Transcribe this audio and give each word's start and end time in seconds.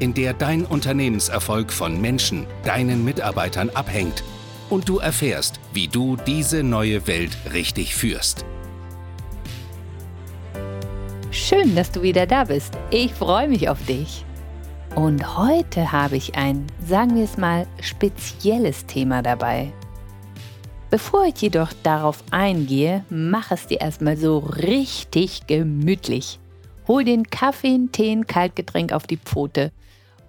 in 0.00 0.14
der 0.14 0.32
dein 0.32 0.64
Unternehmenserfolg 0.64 1.72
von 1.72 2.00
Menschen, 2.00 2.46
deinen 2.64 3.04
Mitarbeitern 3.04 3.70
abhängt 3.70 4.24
und 4.70 4.88
du 4.88 4.98
erfährst, 4.98 5.60
wie 5.72 5.88
du 5.88 6.16
diese 6.16 6.62
neue 6.62 7.06
Welt 7.06 7.36
richtig 7.52 7.94
führst. 7.94 8.44
Schön, 11.30 11.76
dass 11.76 11.92
du 11.92 12.02
wieder 12.02 12.26
da 12.26 12.44
bist. 12.44 12.76
Ich 12.90 13.12
freue 13.12 13.46
mich 13.46 13.68
auf 13.68 13.84
dich. 13.84 14.24
Und 14.96 15.36
heute 15.36 15.92
habe 15.92 16.16
ich 16.16 16.34
ein, 16.34 16.66
sagen 16.84 17.14
wir 17.14 17.24
es 17.24 17.36
mal, 17.36 17.66
spezielles 17.80 18.86
Thema 18.86 19.22
dabei. 19.22 19.72
Bevor 20.90 21.26
ich 21.26 21.40
jedoch 21.40 21.72
darauf 21.84 22.24
eingehe, 22.32 23.04
mach 23.10 23.52
es 23.52 23.68
dir 23.68 23.80
erstmal 23.80 24.16
so 24.16 24.38
richtig 24.38 25.46
gemütlich. 25.46 26.40
Hol 26.88 27.04
den 27.04 27.30
Kaffee, 27.30 27.78
Tee, 27.92 28.22
Kaltgetränk 28.26 28.92
auf 28.92 29.06
die 29.06 29.18
Pfote 29.18 29.70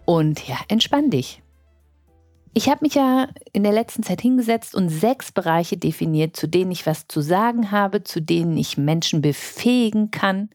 und 0.05 0.47
ja, 0.47 0.57
entspann 0.67 1.09
dich. 1.09 1.41
Ich 2.53 2.67
habe 2.69 2.79
mich 2.81 2.95
ja 2.95 3.27
in 3.53 3.63
der 3.63 3.71
letzten 3.71 4.03
Zeit 4.03 4.21
hingesetzt 4.21 4.75
und 4.75 4.89
sechs 4.89 5.31
Bereiche 5.31 5.77
definiert, 5.77 6.35
zu 6.35 6.47
denen 6.47 6.71
ich 6.71 6.85
was 6.85 7.07
zu 7.07 7.21
sagen 7.21 7.71
habe, 7.71 8.03
zu 8.03 8.21
denen 8.21 8.57
ich 8.57 8.77
Menschen 8.77 9.21
befähigen 9.21 10.11
kann. 10.11 10.49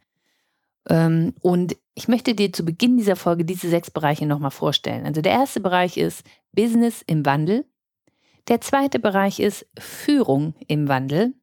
Ähm, 0.91 1.35
und 1.41 1.77
ich 1.95 2.09
möchte 2.09 2.35
dir 2.35 2.53
zu 2.53 2.65
Beginn 2.65 2.99
dieser 2.99 3.17
Folge 3.17 3.47
diese 3.47 3.71
sechs 3.71 3.91
Bereiche 3.91 4.27
nochmal 4.27 4.51
vorstellen. 4.51 5.07
Also 5.07 5.23
der 5.23 5.33
erste 5.33 5.61
Bereich 5.61 5.97
ist 5.97 6.23
Business 6.53 7.03
im 7.07 7.25
Wandel. 7.25 7.65
Der 8.49 8.61
zweite 8.61 8.99
Bereich 8.99 9.41
ist 9.41 9.67
Führung 9.79 10.55
im 10.69 10.89
Wandel. 10.89 11.35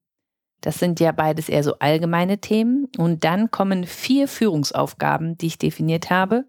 Das 0.62 0.78
sind 0.80 1.00
ja 1.00 1.12
beides 1.12 1.50
eher 1.50 1.64
so 1.64 1.80
allgemeine 1.80 2.38
Themen. 2.38 2.88
Und 2.98 3.24
dann 3.24 3.50
kommen 3.50 3.86
vier 3.86 4.28
Führungsaufgaben, 4.28 5.38
die 5.38 5.48
ich 5.48 5.58
definiert 5.58 6.12
habe. 6.12 6.46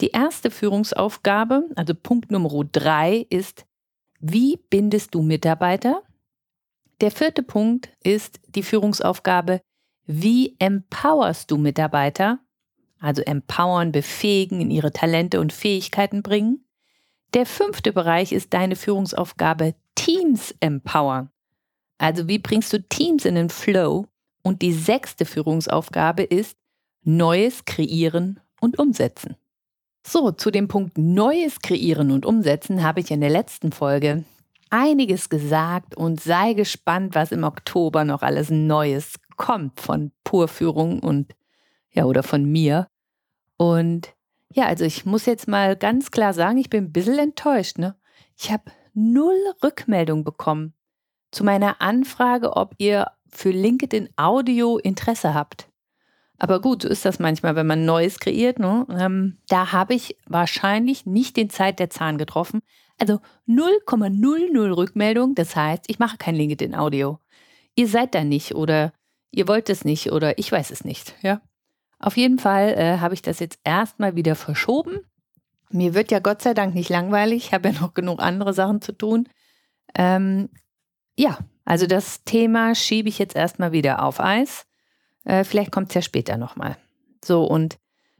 Die 0.00 0.10
erste 0.10 0.50
Führungsaufgabe, 0.50 1.68
also 1.76 1.94
Punkt 1.94 2.30
Nummer 2.30 2.64
drei, 2.64 3.26
ist, 3.30 3.66
wie 4.20 4.56
bindest 4.70 5.14
du 5.14 5.22
Mitarbeiter? 5.22 6.02
Der 7.00 7.10
vierte 7.10 7.42
Punkt 7.42 7.90
ist 8.02 8.40
die 8.48 8.62
Führungsaufgabe, 8.62 9.60
wie 10.06 10.56
empowerst 10.58 11.50
du 11.50 11.56
Mitarbeiter? 11.56 12.40
Also 12.98 13.22
empowern, 13.22 13.90
befähigen, 13.90 14.60
in 14.60 14.70
ihre 14.70 14.92
Talente 14.92 15.40
und 15.40 15.52
Fähigkeiten 15.52 16.22
bringen. 16.22 16.64
Der 17.34 17.46
fünfte 17.46 17.92
Bereich 17.92 18.30
ist 18.32 18.54
deine 18.54 18.76
Führungsaufgabe, 18.76 19.74
Teams 19.94 20.54
empowern. 20.60 21.30
Also 21.98 22.28
wie 22.28 22.38
bringst 22.38 22.72
du 22.72 22.82
Teams 22.82 23.24
in 23.24 23.34
den 23.34 23.50
Flow? 23.50 24.06
Und 24.42 24.62
die 24.62 24.72
sechste 24.72 25.24
Führungsaufgabe 25.24 26.22
ist, 26.24 26.56
Neues 27.04 27.64
kreieren 27.64 28.40
und 28.60 28.78
umsetzen. 28.78 29.36
So, 30.04 30.32
zu 30.32 30.50
dem 30.50 30.68
Punkt 30.68 30.98
Neues 30.98 31.60
kreieren 31.60 32.10
und 32.10 32.26
umsetzen 32.26 32.82
habe 32.82 33.00
ich 33.00 33.10
in 33.10 33.20
der 33.20 33.30
letzten 33.30 33.72
Folge 33.72 34.24
einiges 34.70 35.28
gesagt 35.28 35.96
und 35.96 36.20
sei 36.20 36.54
gespannt, 36.54 37.14
was 37.14 37.30
im 37.30 37.44
Oktober 37.44 38.04
noch 38.04 38.22
alles 38.22 38.50
Neues 38.50 39.14
kommt 39.36 39.80
von 39.80 40.12
Purführung 40.24 41.00
und 41.00 41.34
ja, 41.90 42.04
oder 42.04 42.22
von 42.22 42.44
mir. 42.44 42.88
Und 43.58 44.14
ja, 44.52 44.66
also 44.66 44.84
ich 44.84 45.04
muss 45.04 45.26
jetzt 45.26 45.46
mal 45.46 45.76
ganz 45.76 46.10
klar 46.10 46.32
sagen, 46.32 46.58
ich 46.58 46.70
bin 46.70 46.84
ein 46.84 46.92
bisschen 46.92 47.18
enttäuscht, 47.18 47.78
ne? 47.78 47.96
Ich 48.36 48.50
habe 48.50 48.64
null 48.94 49.36
Rückmeldung 49.62 50.24
bekommen 50.24 50.74
zu 51.30 51.44
meiner 51.44 51.80
Anfrage, 51.80 52.56
ob 52.56 52.74
ihr 52.78 53.10
für 53.28 53.50
LinkedIn 53.50 54.10
Audio 54.16 54.78
Interesse 54.78 55.34
habt. 55.34 55.68
Aber 56.42 56.60
gut, 56.60 56.82
so 56.82 56.88
ist 56.88 57.04
das 57.04 57.20
manchmal, 57.20 57.54
wenn 57.54 57.68
man 57.68 57.84
Neues 57.84 58.18
kreiert. 58.18 58.58
Ne? 58.58 58.84
Ähm, 58.90 59.38
da 59.46 59.70
habe 59.70 59.94
ich 59.94 60.16
wahrscheinlich 60.26 61.06
nicht 61.06 61.36
den 61.36 61.50
Zeit 61.50 61.78
der 61.78 61.88
Zahn 61.88 62.18
getroffen. 62.18 62.62
Also 62.98 63.20
0,00 63.46 64.76
Rückmeldung. 64.76 65.36
Das 65.36 65.54
heißt, 65.54 65.84
ich 65.86 66.00
mache 66.00 66.16
kein 66.16 66.34
LinkedIn-Audio. 66.34 67.20
Ihr 67.76 67.86
seid 67.86 68.16
da 68.16 68.24
nicht 68.24 68.56
oder 68.56 68.92
ihr 69.30 69.46
wollt 69.46 69.70
es 69.70 69.84
nicht 69.84 70.10
oder 70.10 70.36
ich 70.36 70.50
weiß 70.50 70.72
es 70.72 70.84
nicht. 70.84 71.14
Ja. 71.22 71.40
Auf 72.00 72.16
jeden 72.16 72.40
Fall 72.40 72.74
äh, 72.76 72.98
habe 72.98 73.14
ich 73.14 73.22
das 73.22 73.38
jetzt 73.38 73.60
erstmal 73.62 74.16
wieder 74.16 74.34
verschoben. 74.34 74.98
Mir 75.70 75.94
wird 75.94 76.10
ja 76.10 76.18
Gott 76.18 76.42
sei 76.42 76.54
Dank 76.54 76.74
nicht 76.74 76.90
langweilig. 76.90 77.44
Ich 77.46 77.54
habe 77.54 77.68
ja 77.68 77.80
noch 77.80 77.94
genug 77.94 78.20
andere 78.20 78.52
Sachen 78.52 78.80
zu 78.80 78.90
tun. 78.90 79.28
Ähm, 79.94 80.48
ja, 81.16 81.38
also 81.64 81.86
das 81.86 82.24
Thema 82.24 82.74
schiebe 82.74 83.08
ich 83.08 83.20
jetzt 83.20 83.36
erstmal 83.36 83.70
wieder 83.70 84.02
auf 84.02 84.18
Eis. 84.18 84.66
Äh, 85.24 85.44
vielleicht 85.44 85.72
kommt 85.72 85.88
es 85.90 85.94
ja 85.94 86.02
später 86.02 86.36
nochmal. 86.36 86.76
So, 87.24 87.44
und 87.44 87.78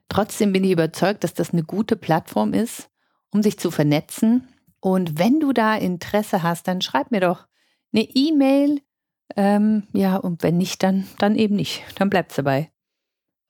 trotzdem 0.08 0.52
bin 0.52 0.64
ich 0.64 0.72
überzeugt, 0.72 1.24
dass 1.24 1.34
das 1.34 1.50
eine 1.50 1.62
gute 1.62 1.96
Plattform 1.96 2.52
ist, 2.52 2.90
um 3.30 3.42
sich 3.42 3.58
zu 3.58 3.70
vernetzen. 3.70 4.48
Und 4.80 5.18
wenn 5.18 5.40
du 5.40 5.52
da 5.52 5.76
Interesse 5.76 6.42
hast, 6.42 6.68
dann 6.68 6.80
schreib 6.80 7.10
mir 7.10 7.20
doch 7.20 7.46
eine 7.92 8.02
E-Mail. 8.02 8.80
Ähm, 9.36 9.84
ja, 9.92 10.16
und 10.16 10.42
wenn 10.42 10.58
nicht, 10.58 10.82
dann, 10.82 11.06
dann 11.18 11.36
eben 11.36 11.56
nicht. 11.56 11.82
Dann 11.96 12.10
bleibt's 12.10 12.36
dabei. 12.36 12.70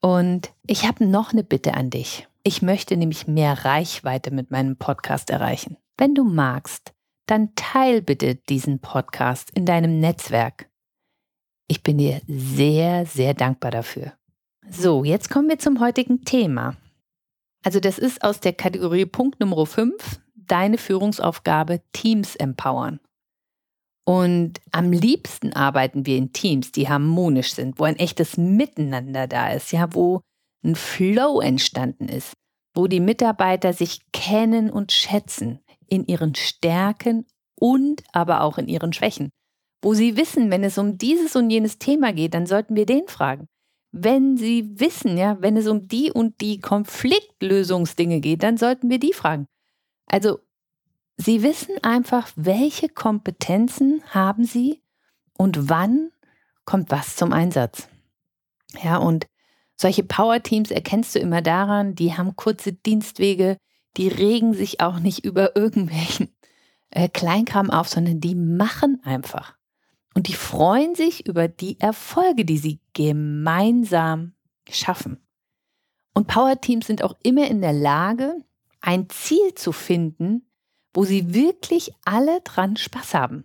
Und 0.00 0.52
ich 0.66 0.86
habe 0.86 1.06
noch 1.06 1.32
eine 1.32 1.44
Bitte 1.44 1.74
an 1.74 1.90
dich. 1.90 2.28
Ich 2.42 2.60
möchte 2.60 2.96
nämlich 2.96 3.28
mehr 3.28 3.64
Reichweite 3.64 4.32
mit 4.32 4.50
meinem 4.50 4.76
Podcast 4.76 5.30
erreichen. 5.30 5.76
Wenn 5.96 6.14
du 6.14 6.24
magst, 6.24 6.92
dann 7.26 7.54
teil 7.54 8.02
bitte 8.02 8.34
diesen 8.34 8.80
Podcast 8.80 9.50
in 9.54 9.64
deinem 9.64 10.00
Netzwerk. 10.00 10.68
Ich 11.72 11.82
bin 11.82 11.96
dir 11.96 12.20
sehr, 12.28 13.06
sehr 13.06 13.32
dankbar 13.32 13.70
dafür. 13.70 14.12
So, 14.68 15.04
jetzt 15.04 15.30
kommen 15.30 15.48
wir 15.48 15.58
zum 15.58 15.80
heutigen 15.80 16.22
Thema. 16.22 16.76
Also 17.64 17.80
das 17.80 17.98
ist 17.98 18.22
aus 18.22 18.40
der 18.40 18.52
Kategorie 18.52 19.06
Punkt 19.06 19.40
Nummer 19.40 19.64
5, 19.64 20.20
deine 20.34 20.76
Führungsaufgabe 20.76 21.80
Teams 21.94 22.36
empowern. 22.36 23.00
Und 24.04 24.60
am 24.70 24.92
liebsten 24.92 25.54
arbeiten 25.54 26.04
wir 26.04 26.18
in 26.18 26.34
Teams, 26.34 26.72
die 26.72 26.90
harmonisch 26.90 27.54
sind, 27.54 27.78
wo 27.78 27.84
ein 27.84 27.96
echtes 27.96 28.36
Miteinander 28.36 29.26
da 29.26 29.50
ist, 29.50 29.72
ja, 29.72 29.94
wo 29.94 30.20
ein 30.62 30.74
Flow 30.74 31.40
entstanden 31.40 32.10
ist, 32.10 32.34
wo 32.76 32.86
die 32.86 33.00
Mitarbeiter 33.00 33.72
sich 33.72 34.00
kennen 34.12 34.68
und 34.68 34.92
schätzen 34.92 35.60
in 35.86 36.04
ihren 36.04 36.34
Stärken 36.34 37.24
und 37.58 38.02
aber 38.12 38.42
auch 38.42 38.58
in 38.58 38.68
ihren 38.68 38.92
Schwächen 38.92 39.30
wo 39.82 39.94
Sie 39.94 40.16
wissen, 40.16 40.50
wenn 40.50 40.64
es 40.64 40.78
um 40.78 40.96
dieses 40.96 41.36
und 41.36 41.50
jenes 41.50 41.78
Thema 41.78 42.12
geht, 42.12 42.34
dann 42.34 42.46
sollten 42.46 42.76
wir 42.76 42.86
den 42.86 43.08
fragen. 43.08 43.48
Wenn 43.90 44.36
Sie 44.36 44.80
wissen, 44.80 45.18
ja, 45.18 45.36
wenn 45.42 45.56
es 45.56 45.66
um 45.66 45.86
die 45.86 46.10
und 46.10 46.40
die 46.40 46.60
Konfliktlösungsdinge 46.60 48.20
geht, 48.20 48.42
dann 48.42 48.56
sollten 48.56 48.88
wir 48.88 48.98
die 48.98 49.12
fragen. 49.12 49.46
Also, 50.06 50.38
Sie 51.18 51.42
wissen 51.42 51.76
einfach, 51.82 52.30
welche 52.36 52.88
Kompetenzen 52.88 54.02
haben 54.08 54.44
Sie 54.44 54.82
und 55.36 55.68
wann 55.68 56.10
kommt 56.64 56.90
was 56.90 57.16
zum 57.16 57.32
Einsatz. 57.32 57.88
Ja, 58.82 58.96
und 58.96 59.26
solche 59.76 60.04
Power-Teams 60.04 60.70
erkennst 60.70 61.14
du 61.14 61.18
immer 61.18 61.42
daran, 61.42 61.94
die 61.94 62.16
haben 62.16 62.36
kurze 62.36 62.72
Dienstwege, 62.72 63.58
die 63.96 64.08
regen 64.08 64.54
sich 64.54 64.80
auch 64.80 65.00
nicht 65.00 65.24
über 65.24 65.54
irgendwelchen 65.56 66.34
äh, 66.90 67.08
Kleinkram 67.08 67.70
auf, 67.70 67.88
sondern 67.88 68.20
die 68.20 68.34
machen 68.34 69.00
einfach. 69.04 69.56
Und 70.14 70.28
die 70.28 70.34
freuen 70.34 70.94
sich 70.94 71.26
über 71.26 71.48
die 71.48 71.80
Erfolge, 71.80 72.44
die 72.44 72.58
sie 72.58 72.80
gemeinsam 72.92 74.34
schaffen. 74.68 75.20
Und 76.14 76.26
Power-Teams 76.26 76.86
sind 76.86 77.02
auch 77.02 77.16
immer 77.22 77.48
in 77.48 77.62
der 77.62 77.72
Lage, 77.72 78.36
ein 78.80 79.08
Ziel 79.08 79.54
zu 79.54 79.72
finden, 79.72 80.46
wo 80.92 81.04
sie 81.04 81.32
wirklich 81.32 81.92
alle 82.04 82.40
dran 82.42 82.76
Spaß 82.76 83.14
haben. 83.14 83.44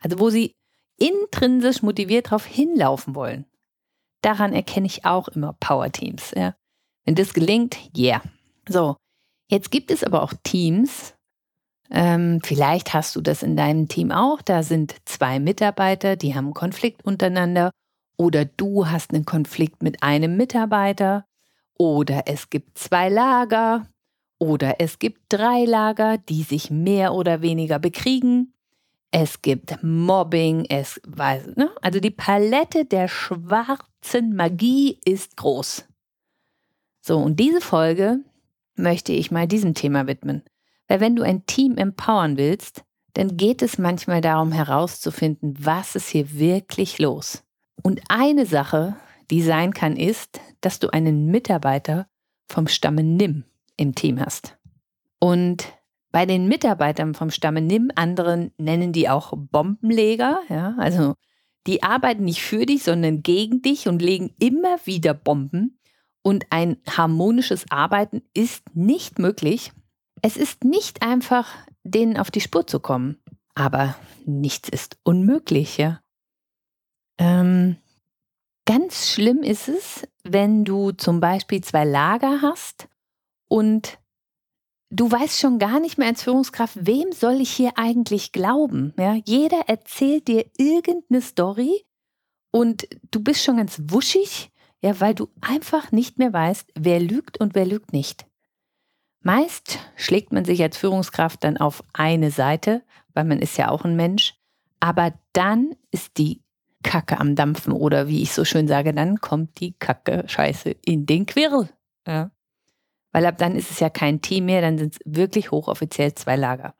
Also 0.00 0.18
wo 0.18 0.28
sie 0.28 0.52
intrinsisch 0.98 1.82
motiviert 1.82 2.26
darauf 2.26 2.44
hinlaufen 2.44 3.14
wollen. 3.14 3.46
Daran 4.20 4.52
erkenne 4.52 4.86
ich 4.86 5.04
auch 5.04 5.28
immer 5.28 5.54
Power-Teams. 5.54 6.32
Ja. 6.36 6.54
Wenn 7.04 7.14
das 7.14 7.32
gelingt, 7.32 7.78
yeah. 7.96 8.22
So, 8.68 8.96
jetzt 9.48 9.70
gibt 9.70 9.90
es 9.90 10.04
aber 10.04 10.22
auch 10.22 10.34
Teams, 10.42 11.14
ähm, 11.90 12.40
vielleicht 12.42 12.92
hast 12.92 13.16
du 13.16 13.20
das 13.20 13.42
in 13.42 13.56
deinem 13.56 13.88
Team 13.88 14.12
auch. 14.12 14.42
Da 14.42 14.62
sind 14.62 14.96
zwei 15.04 15.40
Mitarbeiter, 15.40 16.16
die 16.16 16.34
haben 16.34 16.46
einen 16.46 16.54
Konflikt 16.54 17.04
untereinander. 17.04 17.70
Oder 18.16 18.44
du 18.44 18.88
hast 18.88 19.14
einen 19.14 19.24
Konflikt 19.24 19.82
mit 19.82 20.02
einem 20.02 20.36
Mitarbeiter. 20.36 21.24
Oder 21.78 22.24
es 22.26 22.50
gibt 22.50 22.76
zwei 22.76 23.08
Lager. 23.08 23.86
Oder 24.38 24.80
es 24.80 24.98
gibt 24.98 25.22
drei 25.28 25.64
Lager, 25.64 26.18
die 26.18 26.42
sich 26.42 26.70
mehr 26.70 27.14
oder 27.14 27.42
weniger 27.42 27.78
bekriegen. 27.78 28.54
Es 29.10 29.40
gibt 29.40 29.82
Mobbing, 29.82 30.66
es 30.68 31.00
weiß, 31.06 31.56
ne? 31.56 31.70
Also 31.80 31.98
die 31.98 32.10
Palette 32.10 32.84
der 32.84 33.08
schwarzen 33.08 34.36
Magie 34.36 35.00
ist 35.04 35.36
groß. 35.38 35.86
So, 37.00 37.18
und 37.18 37.40
diese 37.40 37.62
Folge 37.62 38.18
möchte 38.74 39.12
ich 39.12 39.30
mal 39.30 39.48
diesem 39.48 39.72
Thema 39.72 40.06
widmen. 40.06 40.42
Weil 40.88 41.00
wenn 41.00 41.16
du 41.16 41.22
ein 41.22 41.46
Team 41.46 41.76
empowern 41.76 42.36
willst, 42.36 42.82
dann 43.14 43.36
geht 43.36 43.62
es 43.62 43.78
manchmal 43.78 44.20
darum 44.20 44.52
herauszufinden, 44.52 45.54
was 45.58 45.94
ist 45.94 46.08
hier 46.08 46.38
wirklich 46.38 46.98
los. 46.98 47.44
Und 47.82 48.00
eine 48.08 48.46
Sache, 48.46 48.96
die 49.30 49.42
sein 49.42 49.72
kann, 49.72 49.96
ist, 49.96 50.40
dass 50.60 50.78
du 50.78 50.88
einen 50.92 51.26
Mitarbeiter 51.26 52.06
vom 52.46 52.66
Stamme 52.66 53.02
Nimm 53.02 53.44
im 53.76 53.94
Team 53.94 54.20
hast. 54.20 54.56
Und 55.20 55.66
bei 56.10 56.26
den 56.26 56.48
Mitarbeitern 56.48 57.14
vom 57.14 57.30
Stamme 57.30 57.60
Nimm, 57.60 57.90
anderen 57.94 58.52
nennen 58.56 58.92
die 58.92 59.08
auch 59.08 59.32
Bombenleger, 59.36 60.40
ja, 60.48 60.74
also 60.78 61.14
die 61.66 61.82
arbeiten 61.82 62.24
nicht 62.24 62.42
für 62.42 62.64
dich, 62.64 62.82
sondern 62.82 63.22
gegen 63.22 63.60
dich 63.60 63.88
und 63.88 64.00
legen 64.00 64.34
immer 64.38 64.78
wieder 64.84 65.12
Bomben. 65.12 65.78
Und 66.22 66.46
ein 66.50 66.78
harmonisches 66.88 67.66
Arbeiten 67.70 68.22
ist 68.32 68.74
nicht 68.74 69.18
möglich. 69.18 69.72
Es 70.22 70.36
ist 70.36 70.64
nicht 70.64 71.02
einfach, 71.02 71.48
denen 71.84 72.16
auf 72.16 72.30
die 72.30 72.40
Spur 72.40 72.66
zu 72.66 72.80
kommen. 72.80 73.18
Aber 73.54 73.96
nichts 74.24 74.68
ist 74.68 74.98
unmöglich, 75.02 75.78
ja. 75.78 76.00
Ähm, 77.18 77.76
ganz 78.64 79.08
schlimm 79.08 79.42
ist 79.42 79.68
es, 79.68 80.06
wenn 80.22 80.64
du 80.64 80.92
zum 80.92 81.20
Beispiel 81.20 81.62
zwei 81.62 81.84
Lager 81.84 82.40
hast 82.42 82.88
und 83.48 83.98
du 84.90 85.10
weißt 85.10 85.40
schon 85.40 85.58
gar 85.58 85.80
nicht 85.80 85.98
mehr 85.98 86.08
als 86.08 86.22
Führungskraft, 86.22 86.78
wem 86.80 87.10
soll 87.12 87.40
ich 87.40 87.50
hier 87.50 87.72
eigentlich 87.76 88.30
glauben? 88.30 88.94
Ja, 88.96 89.14
jeder 89.24 89.68
erzählt 89.68 90.28
dir 90.28 90.46
irgendeine 90.56 91.20
Story 91.20 91.84
und 92.52 92.86
du 93.10 93.20
bist 93.20 93.42
schon 93.42 93.56
ganz 93.56 93.80
wuschig, 93.88 94.52
ja, 94.80 95.00
weil 95.00 95.14
du 95.14 95.28
einfach 95.40 95.90
nicht 95.90 96.18
mehr 96.18 96.32
weißt, 96.32 96.72
wer 96.78 97.00
lügt 97.00 97.40
und 97.40 97.54
wer 97.56 97.66
lügt 97.66 97.92
nicht. 97.92 98.27
Meist 99.28 99.78
schlägt 99.94 100.32
man 100.32 100.46
sich 100.46 100.62
als 100.62 100.78
Führungskraft 100.78 101.44
dann 101.44 101.58
auf 101.58 101.84
eine 101.92 102.30
Seite, 102.30 102.82
weil 103.12 103.24
man 103.24 103.40
ist 103.40 103.58
ja 103.58 103.68
auch 103.68 103.84
ein 103.84 103.94
Mensch, 103.94 104.32
aber 104.80 105.12
dann 105.34 105.74
ist 105.90 106.16
die 106.16 106.40
Kacke 106.82 107.20
am 107.20 107.36
Dampfen 107.36 107.74
oder 107.74 108.08
wie 108.08 108.22
ich 108.22 108.32
so 108.32 108.46
schön 108.46 108.66
sage, 108.66 108.94
dann 108.94 109.20
kommt 109.20 109.60
die 109.60 109.74
Kacke 109.74 110.24
Scheiße 110.26 110.70
in 110.82 111.04
den 111.04 111.26
Quirl. 111.26 111.68
Ja. 112.06 112.30
Weil 113.12 113.26
ab 113.26 113.36
dann 113.36 113.54
ist 113.54 113.70
es 113.70 113.80
ja 113.80 113.90
kein 113.90 114.22
Team 114.22 114.46
mehr, 114.46 114.62
dann 114.62 114.78
sind 114.78 114.94
es 114.94 115.00
wirklich 115.04 115.50
hochoffiziell 115.50 116.14
zwei 116.14 116.36
Lager. 116.36 116.74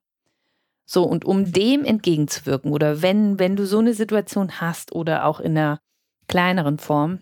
So, 0.87 1.05
und 1.05 1.27
um 1.27 1.53
dem 1.53 1.85
entgegenzuwirken 1.85 2.73
oder 2.73 3.03
wenn, 3.03 3.39
wenn 3.39 3.57
du 3.57 3.67
so 3.67 3.79
eine 3.79 3.93
Situation 3.93 4.59
hast 4.59 4.93
oder 4.93 5.27
auch 5.27 5.41
in 5.41 5.59
einer 5.59 5.81
kleineren 6.29 6.79
Form, 6.79 7.19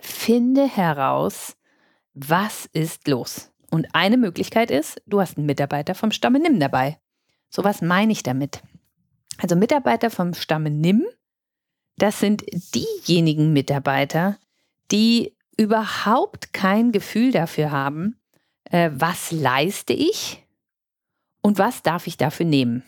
finde 0.00 0.66
heraus, 0.66 1.54
was 2.14 2.64
ist 2.72 3.08
los. 3.08 3.50
Und 3.70 3.88
eine 3.94 4.16
Möglichkeit 4.16 4.70
ist, 4.70 5.00
du 5.06 5.20
hast 5.20 5.36
einen 5.36 5.46
Mitarbeiter 5.46 5.94
vom 5.94 6.10
Stamme 6.10 6.40
Nimm 6.40 6.58
dabei. 6.58 6.98
So 7.48 7.64
was 7.64 7.82
meine 7.82 8.12
ich 8.12 8.22
damit. 8.22 8.62
Also 9.38 9.56
Mitarbeiter 9.56 10.10
vom 10.10 10.34
Stamme 10.34 10.70
Nimm, 10.70 11.06
das 11.96 12.20
sind 12.20 12.44
diejenigen 12.74 13.52
Mitarbeiter, 13.52 14.38
die 14.90 15.34
überhaupt 15.56 16.52
kein 16.52 16.92
Gefühl 16.92 17.32
dafür 17.32 17.70
haben, 17.70 18.16
äh, 18.64 18.90
was 18.92 19.30
leiste 19.30 19.92
ich 19.92 20.44
und 21.42 21.58
was 21.58 21.82
darf 21.82 22.06
ich 22.06 22.16
dafür 22.16 22.46
nehmen. 22.46 22.82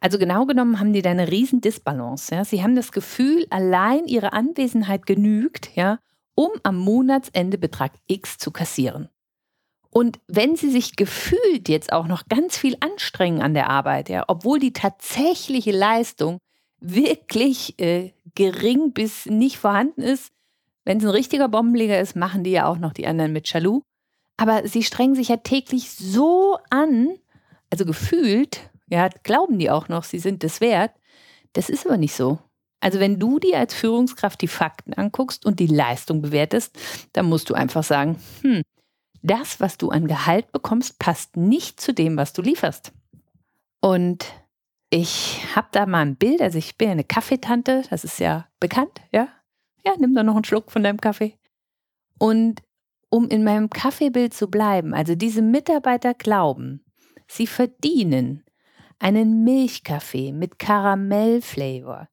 Also 0.00 0.18
genau 0.18 0.44
genommen 0.44 0.80
haben 0.80 0.92
die 0.92 1.00
da 1.00 1.10
eine 1.10 1.30
riesen 1.30 1.60
Disbalance. 1.60 2.34
Ja? 2.34 2.44
Sie 2.44 2.62
haben 2.62 2.76
das 2.76 2.92
Gefühl, 2.92 3.46
allein 3.50 4.06
ihre 4.06 4.32
Anwesenheit 4.32 5.06
genügt, 5.06 5.74
ja, 5.76 5.98
um 6.34 6.50
am 6.62 6.76
Monatsende 6.76 7.56
Betrag 7.56 7.92
X 8.06 8.36
zu 8.36 8.50
kassieren. 8.50 9.08
Und 9.96 10.18
wenn 10.26 10.56
sie 10.56 10.70
sich 10.70 10.96
gefühlt 10.96 11.68
jetzt 11.68 11.92
auch 11.92 12.08
noch 12.08 12.26
ganz 12.28 12.58
viel 12.58 12.76
anstrengen 12.80 13.40
an 13.40 13.54
der 13.54 13.70
Arbeit, 13.70 14.08
ja, 14.08 14.24
obwohl 14.26 14.58
die 14.58 14.72
tatsächliche 14.72 15.70
Leistung 15.70 16.38
wirklich 16.80 17.78
äh, 17.78 18.10
gering 18.34 18.92
bis 18.92 19.26
nicht 19.26 19.56
vorhanden 19.56 20.02
ist, 20.02 20.32
wenn 20.84 20.98
es 20.98 21.04
ein 21.04 21.10
richtiger 21.10 21.48
Bombenleger 21.48 22.00
ist, 22.00 22.16
machen 22.16 22.42
die 22.42 22.50
ja 22.50 22.66
auch 22.66 22.78
noch 22.78 22.92
die 22.92 23.06
anderen 23.06 23.32
mit 23.32 23.50
Jaloux. 23.52 23.82
Aber 24.36 24.66
sie 24.66 24.82
strengen 24.82 25.14
sich 25.14 25.28
ja 25.28 25.36
täglich 25.36 25.92
so 25.92 26.58
an, 26.70 27.14
also 27.70 27.84
gefühlt, 27.84 28.68
ja, 28.90 29.08
glauben 29.22 29.60
die 29.60 29.70
auch 29.70 29.88
noch, 29.88 30.02
sie 30.02 30.18
sind 30.18 30.42
es 30.42 30.60
wert. 30.60 30.90
Das 31.52 31.68
ist 31.68 31.86
aber 31.86 31.98
nicht 31.98 32.16
so. 32.16 32.40
Also 32.80 32.98
wenn 32.98 33.20
du 33.20 33.38
dir 33.38 33.60
als 33.60 33.74
Führungskraft 33.74 34.42
die 34.42 34.48
Fakten 34.48 34.92
anguckst 34.92 35.46
und 35.46 35.60
die 35.60 35.68
Leistung 35.68 36.20
bewertest, 36.20 36.76
dann 37.12 37.26
musst 37.26 37.48
du 37.48 37.54
einfach 37.54 37.84
sagen, 37.84 38.18
hm, 38.42 38.62
das, 39.24 39.58
was 39.58 39.78
du 39.78 39.90
an 39.90 40.06
Gehalt 40.06 40.52
bekommst, 40.52 40.98
passt 40.98 41.36
nicht 41.36 41.80
zu 41.80 41.92
dem, 41.92 42.16
was 42.16 42.32
du 42.32 42.42
lieferst. 42.42 42.92
Und 43.80 44.26
ich 44.90 45.42
habe 45.56 45.68
da 45.72 45.86
mal 45.86 46.02
ein 46.02 46.16
Bild, 46.16 46.40
also 46.40 46.58
ich 46.58 46.76
bin 46.76 46.88
ja 46.88 46.92
eine 46.92 47.04
Kaffeetante, 47.04 47.82
das 47.90 48.04
ist 48.04 48.20
ja 48.20 48.46
bekannt, 48.60 49.00
ja. 49.10 49.28
Ja, 49.84 49.92
nimm 49.98 50.14
doch 50.14 50.22
noch 50.22 50.36
einen 50.36 50.44
Schluck 50.44 50.70
von 50.70 50.82
deinem 50.82 51.00
Kaffee. 51.00 51.36
Und 52.18 52.62
um 53.10 53.28
in 53.28 53.44
meinem 53.44 53.70
Kaffeebild 53.70 54.34
zu 54.34 54.48
bleiben, 54.48 54.94
also 54.94 55.14
diese 55.14 55.42
Mitarbeiter 55.42 56.14
glauben, 56.14 56.84
sie 57.26 57.46
verdienen 57.46 58.44
einen 58.98 59.44
Milchkaffee 59.44 60.32
mit 60.32 60.58
Karamellflavor, 60.58 62.08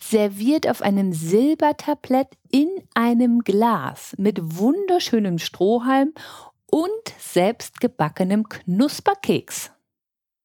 serviert 0.00 0.68
auf 0.68 0.82
einem 0.82 1.12
Silbertablett 1.12 2.36
in 2.50 2.68
einem 2.94 3.40
Glas 3.40 4.14
mit 4.18 4.58
wunderschönem 4.58 5.38
Strohhalm 5.38 6.12
und 6.72 7.14
selbstgebackenem 7.18 8.48
Knusperkeks. 8.48 9.70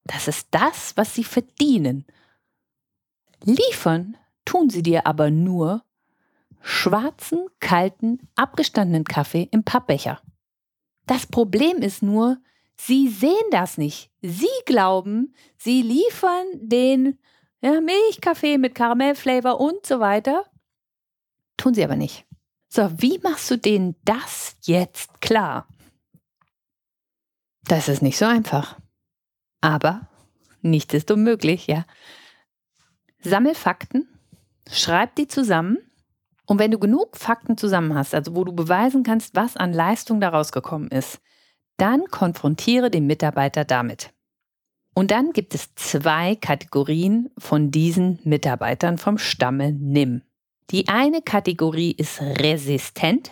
Das 0.03 0.27
ist 0.27 0.49
das, 0.51 0.95
was 0.97 1.15
sie 1.15 1.23
verdienen. 1.23 2.05
Liefern 3.45 4.17
tun 4.43 4.69
sie 4.69 4.83
dir 4.83 5.07
aber 5.07 5.31
nur, 5.31 5.85
schwarzen, 6.61 7.47
kalten, 7.61 8.27
abgestandenen 8.35 9.05
Kaffee 9.05 9.47
im 9.51 9.63
Pappbecher. 9.63 10.21
Das 11.05 11.25
Problem 11.25 11.77
ist 11.77 12.03
nur, 12.03 12.37
sie 12.75 13.07
sehen 13.07 13.49
das 13.51 13.77
nicht. 13.77 14.11
Sie 14.21 14.47
glauben, 14.65 15.33
sie 15.57 15.81
liefern 15.81 16.45
den 16.55 17.17
ja, 17.61 17.79
Milchkaffee 17.79 18.57
mit 18.57 18.75
Karamellflavor 18.75 19.61
und 19.61 19.85
so 19.85 20.01
weiter. 20.01 20.43
Tun 21.55 21.73
sie 21.73 21.85
aber 21.85 21.95
nicht. 21.95 22.25
So, 22.67 22.91
wie 22.97 23.17
machst 23.19 23.49
du 23.49 23.57
denen 23.57 23.95
das 24.03 24.57
jetzt 24.63 25.21
klar? 25.21 25.67
Das 27.67 27.89
ist 27.89 28.01
nicht 28.01 28.17
so 28.17 28.25
einfach. 28.25 28.79
Aber 29.61 30.07
nichts 30.61 30.93
ist 30.93 31.11
unmöglich, 31.11 31.67
ja. 31.67 31.85
Sammel 33.19 33.55
Fakten, 33.55 34.07
schreib 34.71 35.15
die 35.15 35.27
zusammen 35.27 35.77
und 36.45 36.59
wenn 36.59 36.71
du 36.71 36.79
genug 36.79 37.17
Fakten 37.17 37.57
zusammen 37.57 37.93
hast, 37.93 38.15
also 38.15 38.35
wo 38.35 38.45
du 38.45 38.53
beweisen 38.53 39.03
kannst, 39.03 39.35
was 39.35 39.57
an 39.57 39.73
Leistung 39.73 40.21
daraus 40.21 40.51
gekommen 40.51 40.87
ist, 40.89 41.19
dann 41.75 42.05
konfrontiere 42.05 42.89
den 42.89 43.05
Mitarbeiter 43.05 43.65
damit. 43.65 44.13
Und 44.93 45.11
dann 45.11 45.31
gibt 45.31 45.53
es 45.53 45.75
zwei 45.75 46.35
Kategorien 46.35 47.29
von 47.37 47.69
diesen 47.69 48.19
Mitarbeitern 48.23 48.97
vom 48.97 49.17
Stamme 49.17 49.71
Nimm. 49.73 50.23
Die 50.71 50.87
eine 50.87 51.21
Kategorie 51.21 51.91
ist 51.91 52.21
resistent. 52.21 53.31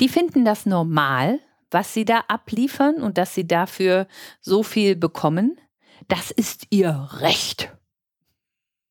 Die 0.00 0.08
finden 0.08 0.44
das 0.44 0.66
normal, 0.66 1.40
was 1.74 1.92
sie 1.92 2.04
da 2.04 2.20
abliefern 2.28 3.02
und 3.02 3.18
dass 3.18 3.34
sie 3.34 3.46
dafür 3.46 4.06
so 4.40 4.62
viel 4.62 4.96
bekommen. 4.96 5.60
Das 6.08 6.30
ist 6.30 6.68
ihr 6.70 7.08
Recht. 7.20 7.76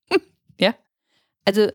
ja? 0.60 0.76
Also 1.46 1.70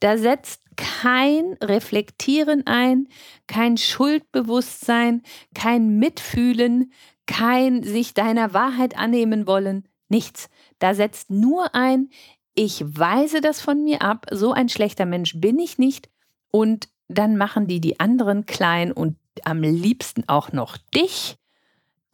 da 0.00 0.18
setzt 0.18 0.62
kein 0.76 1.56
Reflektieren 1.62 2.66
ein, 2.66 3.08
kein 3.46 3.76
Schuldbewusstsein, 3.76 5.22
kein 5.54 5.98
Mitfühlen, 5.98 6.92
kein 7.26 7.82
sich 7.82 8.14
deiner 8.14 8.54
Wahrheit 8.54 8.96
annehmen 8.96 9.46
wollen, 9.46 9.86
nichts. 10.08 10.48
Da 10.78 10.94
setzt 10.94 11.30
nur 11.30 11.74
ein, 11.74 12.08
ich 12.54 12.82
weise 12.86 13.40
das 13.42 13.60
von 13.60 13.84
mir 13.84 14.00
ab, 14.02 14.26
so 14.30 14.52
ein 14.52 14.68
schlechter 14.70 15.04
Mensch 15.04 15.38
bin 15.38 15.58
ich 15.58 15.76
nicht 15.76 16.08
und 16.50 16.88
dann 17.08 17.36
machen 17.36 17.66
die 17.66 17.80
die 17.80 18.00
anderen 18.00 18.46
klein 18.46 18.92
und 18.92 19.16
am 19.44 19.62
liebsten 19.62 20.24
auch 20.28 20.52
noch 20.52 20.76
dich. 20.94 21.36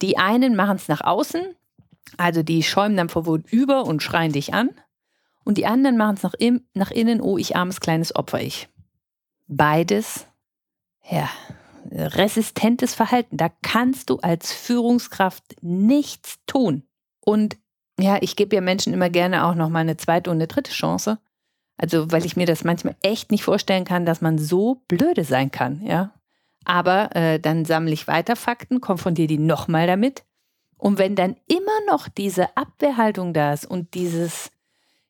Die 0.01 0.17
einen 0.17 0.55
machen 0.55 0.75
es 0.75 0.87
nach 0.87 1.01
außen, 1.01 1.41
also 2.17 2.43
die 2.43 2.63
schäumen 2.63 2.97
dann 2.97 3.09
vor 3.09 3.25
Wut 3.25 3.51
über 3.51 3.85
und 3.85 4.03
schreien 4.03 4.31
dich 4.31 4.53
an 4.53 4.69
und 5.43 5.57
die 5.57 5.65
anderen 5.65 5.97
machen 5.97 6.15
es 6.15 6.23
nach, 6.23 6.35
nach 6.73 6.91
innen, 6.91 7.21
oh, 7.21 7.37
ich 7.37 7.55
armes 7.55 7.79
kleines 7.79 8.15
Opfer, 8.15 8.41
ich. 8.41 8.69
Beides, 9.47 10.25
ja, 11.09 11.29
resistentes 11.91 12.95
Verhalten. 12.95 13.37
Da 13.37 13.49
kannst 13.61 14.09
du 14.09 14.17
als 14.19 14.53
Führungskraft 14.53 15.43
nichts 15.61 16.39
tun. 16.47 16.83
Und 17.19 17.57
ja, 17.99 18.17
ich 18.21 18.35
gebe 18.35 18.55
ja 18.55 18.61
Menschen 18.61 18.93
immer 18.93 19.09
gerne 19.09 19.45
auch 19.45 19.55
noch 19.55 19.69
mal 19.69 19.79
eine 19.79 19.97
zweite 19.97 20.29
und 20.29 20.37
eine 20.37 20.47
dritte 20.47 20.71
Chance. 20.71 21.19
Also, 21.77 22.11
weil 22.11 22.25
ich 22.25 22.35
mir 22.35 22.45
das 22.45 22.63
manchmal 22.63 22.95
echt 23.01 23.31
nicht 23.31 23.43
vorstellen 23.43 23.83
kann, 23.83 24.05
dass 24.05 24.21
man 24.21 24.37
so 24.37 24.83
blöde 24.87 25.23
sein 25.23 25.51
kann, 25.51 25.81
ja. 25.85 26.13
Aber 26.65 27.15
äh, 27.15 27.39
dann 27.39 27.65
sammle 27.65 27.93
ich 27.93 28.07
weiter 28.07 28.35
Fakten, 28.35 28.81
konfrontiere 28.81 29.27
die 29.27 29.37
nochmal 29.37 29.87
damit. 29.87 30.23
Und 30.77 30.97
wenn 30.97 31.15
dann 31.15 31.35
immer 31.47 31.91
noch 31.91 32.09
diese 32.09 32.57
Abwehrhaltung 32.57 33.33
da 33.33 33.53
ist 33.53 33.65
und 33.65 33.93
dieses 33.93 34.51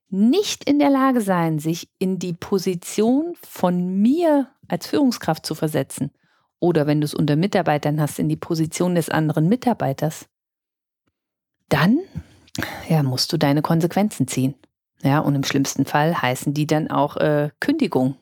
nicht 0.10 0.64
in 0.64 0.78
der 0.78 0.92
Lage 0.92 1.22
sein, 1.22 1.58
sich 1.58 1.90
in 1.98 2.20
die 2.20 2.34
Position 2.34 3.34
von 3.42 4.02
mir 4.02 4.50
als 4.68 4.88
Führungskraft 4.88 5.46
zu 5.46 5.56
versetzen, 5.56 6.12
oder 6.60 6.88
wenn 6.88 7.02
du 7.02 7.06
es 7.06 7.14
unter 7.14 7.36
Mitarbeitern 7.36 8.00
hast, 8.00 8.20
in 8.20 8.30
die 8.30 8.38
Position 8.38 8.96
des 8.96 9.10
anderen 9.10 9.50
Mitarbeiters, 9.50 10.28
dann 11.68 12.00
ja, 12.88 13.04
musst 13.04 13.34
du 13.34 13.38
deine 13.38 13.62
Konsequenzen 13.62 14.28
ziehen. 14.28 14.56
Ja, 15.02 15.20
und 15.20 15.36
im 15.36 15.44
schlimmsten 15.44 15.86
Fall 15.86 16.22
heißen 16.22 16.54
die 16.54 16.66
dann 16.66 16.90
auch 16.90 17.18
äh, 17.18 17.50
Kündigung. 17.60 18.16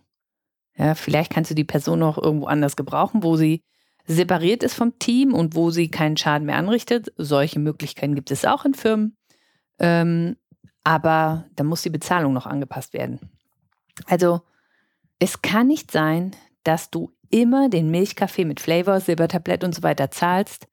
Ja, 0.82 0.96
vielleicht 0.96 1.32
kannst 1.32 1.52
du 1.52 1.56
die 1.56 1.64
Person 1.64 2.00
noch 2.00 2.18
irgendwo 2.18 2.48
anders 2.48 2.76
gebrauchen, 2.76 3.22
wo 3.22 3.36
sie 3.36 3.64
separiert 4.08 4.64
ist 4.64 4.74
vom 4.74 4.98
Team 4.98 5.32
und 5.32 5.56
wo 5.56 5.70
sie 5.70 5.92
keinen 5.92 6.18
Schaden 6.18 6.48
mehr 6.48 6.58
anrichtet. 6.58 7.14
Solche 7.18 7.60
Möglichkeiten 7.60 8.16
gibt 8.16 8.32
es 8.32 8.46
auch 8.46 8.66
in 8.66 8.74
Firmen. 8.74 9.16
Ähm, 9.78 10.38
aber 10.84 11.46
da 11.56 11.64
muss 11.64 11.84
die 11.84 11.92
Bezahlung 11.92 12.34
noch 12.34 12.48
angepasst 12.48 12.94
werden. 12.94 13.20
Also, 14.08 14.42
es 15.20 15.44
kann 15.44 15.68
nicht 15.68 15.92
sein, 15.92 16.36
dass 16.64 16.90
du 16.90 17.12
immer 17.30 17.70
den 17.70 17.92
Milchkaffee 17.92 18.46
mit 18.46 18.60
Flavor, 18.60 19.02
Silbertablett 19.02 19.64
und 19.64 19.76
so 19.76 19.84
weiter 19.84 20.10
zahlst 20.10 20.68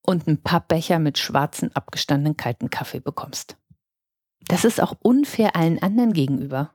und 0.00 0.26
ein 0.28 0.42
paar 0.42 0.66
Becher 0.66 0.98
mit 0.98 1.18
schwarzen, 1.18 1.76
abgestandenen 1.76 2.38
kalten 2.38 2.70
Kaffee 2.70 3.00
bekommst. 3.00 3.58
Das 4.48 4.64
ist 4.64 4.80
auch 4.80 4.94
unfair 5.02 5.56
allen 5.56 5.82
anderen 5.82 6.14
gegenüber. 6.14 6.74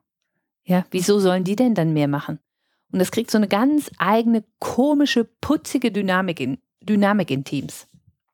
Ja, 0.63 0.85
wieso 0.91 1.19
sollen 1.19 1.43
die 1.43 1.55
denn 1.55 1.73
dann 1.73 1.93
mehr 1.93 2.07
machen? 2.07 2.39
Und 2.91 2.99
das 2.99 3.11
kriegt 3.11 3.31
so 3.31 3.37
eine 3.37 3.47
ganz 3.47 3.91
eigene, 3.97 4.43
komische, 4.59 5.25
putzige 5.41 5.91
Dynamik 5.91 6.39
in, 6.39 6.57
Dynamik 6.81 7.31
in 7.31 7.43
Teams. 7.43 7.87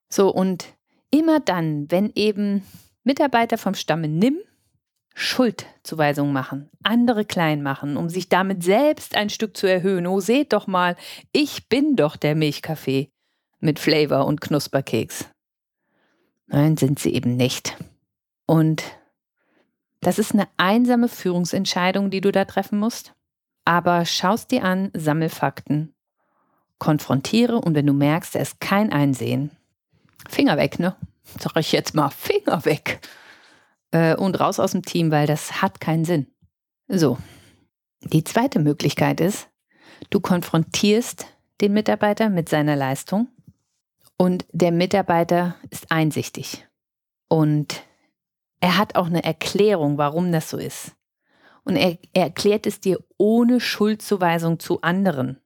So, 0.09 0.29
und 0.29 0.65
immer 1.09 1.39
dann, 1.39 1.89
wenn 1.89 2.11
eben 2.15 2.63
Mitarbeiter 3.03 3.57
vom 3.57 3.73
Stamme 3.73 4.07
nimm 4.07 4.37
Schuldzuweisungen 5.15 6.33
machen, 6.33 6.69
andere 6.81 7.23
klein 7.25 7.61
machen, 7.61 7.97
um 7.97 8.09
sich 8.09 8.29
damit 8.29 8.63
selbst 8.63 9.15
ein 9.15 9.29
Stück 9.29 9.55
zu 9.55 9.67
erhöhen. 9.67 10.07
Oh, 10.07 10.19
seht 10.19 10.53
doch 10.53 10.65
mal, 10.65 10.95
ich 11.31 11.69
bin 11.69 11.95
doch 11.95 12.15
der 12.15 12.35
Milchkaffee 12.35 13.11
mit 13.59 13.79
Flavor 13.79 14.25
und 14.25 14.41
Knusperkeks. 14.41 15.29
Nein, 16.47 16.77
sind 16.77 16.99
sie 16.99 17.13
eben 17.13 17.35
nicht. 17.35 17.77
Und 18.45 18.83
das 20.01 20.19
ist 20.19 20.33
eine 20.33 20.47
einsame 20.57 21.07
Führungsentscheidung, 21.07 22.09
die 22.09 22.21
du 22.21 22.31
da 22.31 22.45
treffen 22.45 22.79
musst. 22.79 23.13
Aber 23.65 24.05
schaust 24.05 24.51
dir 24.51 24.63
an, 24.63 24.91
sammel 24.93 25.29
Fakten, 25.29 25.93
konfrontiere 26.79 27.59
und 27.59 27.75
wenn 27.75 27.87
du 27.87 27.93
merkst, 27.93 28.35
da 28.35 28.39
ist 28.39 28.59
kein 28.59 28.91
Einsehen, 28.91 29.51
Finger 30.29 30.57
weg, 30.57 30.79
ne? 30.79 30.95
Sag 31.39 31.55
ich 31.57 31.71
jetzt 31.71 31.95
mal, 31.95 32.09
Finger 32.09 32.65
weg. 32.65 32.99
Äh, 33.91 34.15
und 34.15 34.39
raus 34.39 34.59
aus 34.59 34.71
dem 34.71 34.81
Team, 34.83 35.11
weil 35.11 35.27
das 35.27 35.61
hat 35.61 35.79
keinen 35.79 36.05
Sinn. 36.05 36.27
So. 36.87 37.17
Die 38.01 38.23
zweite 38.23 38.59
Möglichkeit 38.59 39.21
ist, 39.21 39.47
du 40.09 40.19
konfrontierst 40.19 41.27
den 41.61 41.73
Mitarbeiter 41.73 42.29
mit 42.29 42.49
seiner 42.49 42.75
Leistung 42.75 43.29
und 44.17 44.45
der 44.51 44.71
Mitarbeiter 44.71 45.55
ist 45.69 45.91
einsichtig. 45.91 46.67
Und 47.29 47.83
er 48.59 48.77
hat 48.77 48.95
auch 48.95 49.07
eine 49.07 49.23
Erklärung, 49.23 49.97
warum 49.97 50.31
das 50.31 50.49
so 50.49 50.57
ist. 50.57 50.95
Und 51.63 51.75
er, 51.75 51.97
er 52.13 52.23
erklärt 52.23 52.67
es 52.67 52.79
dir 52.79 52.99
ohne 53.17 53.59
Schuldzuweisung 53.59 54.59
zu 54.59 54.81
anderen. 54.81 55.39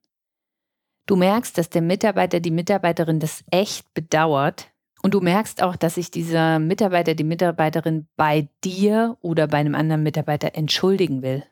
Du 1.05 1.15
merkst, 1.15 1.57
dass 1.57 1.69
der 1.69 1.81
Mitarbeiter, 1.81 2.39
die 2.39 2.51
Mitarbeiterin 2.51 3.19
das 3.19 3.43
echt 3.51 3.93
bedauert. 3.93 4.69
Und 5.01 5.13
du 5.13 5.21
merkst 5.21 5.62
auch, 5.63 5.75
dass 5.75 5.95
sich 5.95 6.12
dieser 6.12 6.59
Mitarbeiter, 6.59 7.15
die 7.15 7.24
Mitarbeiterin 7.24 8.07
bei 8.15 8.50
dir 8.63 9.17
oder 9.21 9.47
bei 9.47 9.57
einem 9.57 9.75
anderen 9.75 10.03
Mitarbeiter 10.03 10.55
entschuldigen 10.55 11.21
will. 11.21 11.43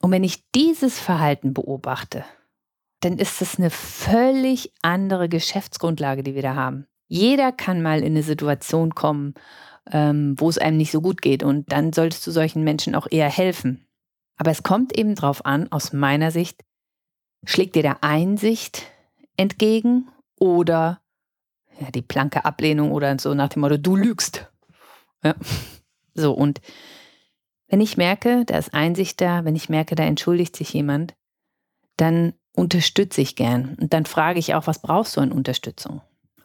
Und 0.00 0.10
wenn 0.10 0.24
ich 0.24 0.50
dieses 0.50 0.98
Verhalten 0.98 1.54
beobachte, 1.54 2.24
dann 3.00 3.18
ist 3.18 3.40
das 3.40 3.58
eine 3.58 3.70
völlig 3.70 4.72
andere 4.82 5.28
Geschäftsgrundlage, 5.28 6.22
die 6.22 6.34
wir 6.34 6.42
da 6.42 6.54
haben. 6.54 6.86
Jeder 7.08 7.52
kann 7.52 7.82
mal 7.82 8.00
in 8.00 8.12
eine 8.12 8.22
Situation 8.22 8.94
kommen, 8.94 9.34
ähm, 9.90 10.34
wo 10.38 10.48
es 10.48 10.58
einem 10.58 10.76
nicht 10.76 10.92
so 10.92 11.00
gut 11.00 11.22
geht 11.22 11.42
und 11.42 11.72
dann 11.72 11.92
solltest 11.92 12.26
du 12.26 12.30
solchen 12.30 12.64
Menschen 12.64 12.94
auch 12.94 13.06
eher 13.10 13.28
helfen. 13.28 13.86
Aber 14.36 14.50
es 14.50 14.62
kommt 14.62 14.96
eben 14.96 15.14
darauf 15.14 15.44
an, 15.44 15.70
aus 15.70 15.92
meiner 15.92 16.30
Sicht, 16.30 16.64
schlägt 17.44 17.74
dir 17.74 17.82
der 17.82 18.04
Einsicht 18.04 18.86
entgegen 19.36 20.08
oder 20.38 21.00
ja, 21.80 21.90
die 21.90 22.02
blanke 22.02 22.44
Ablehnung 22.44 22.92
oder 22.92 23.18
so 23.18 23.34
nach 23.34 23.48
dem 23.48 23.60
Motto, 23.60 23.78
du 23.78 23.96
lügst. 23.96 24.50
Ja. 25.22 25.34
So, 26.14 26.32
und 26.32 26.60
wenn 27.68 27.80
ich 27.80 27.96
merke, 27.96 28.44
da 28.44 28.58
ist 28.58 28.74
Einsicht 28.74 29.20
da, 29.20 29.44
wenn 29.44 29.56
ich 29.56 29.68
merke, 29.68 29.94
da 29.94 30.02
entschuldigt 30.02 30.54
sich 30.56 30.72
jemand, 30.74 31.14
dann 31.96 32.34
unterstütze 32.54 33.22
ich 33.22 33.34
gern. 33.34 33.76
Und 33.80 33.94
dann 33.94 34.04
frage 34.04 34.38
ich 34.38 34.54
auch, 34.54 34.66
was 34.66 34.80
brauchst 34.80 35.16
du 35.16 35.22
an 35.22 35.32
Unterstützung? 35.32 36.02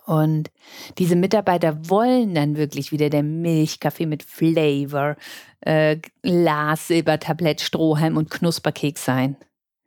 Und 0.07 0.51
diese 0.99 1.17
Mitarbeiter 1.17 1.89
wollen 1.89 2.33
dann 2.33 2.55
wirklich 2.55 2.93
wieder 2.93 3.09
der 3.09 3.23
Milchkaffee 3.23 4.05
mit 4.05 4.23
Flavor, 4.23 5.17
äh, 5.59 5.97
Glas, 6.21 6.87
Silbertablett, 6.87 7.59
Strohhalm 7.59 8.15
und 8.15 8.29
Knusperkeks 8.29 9.03
sein. 9.03 9.35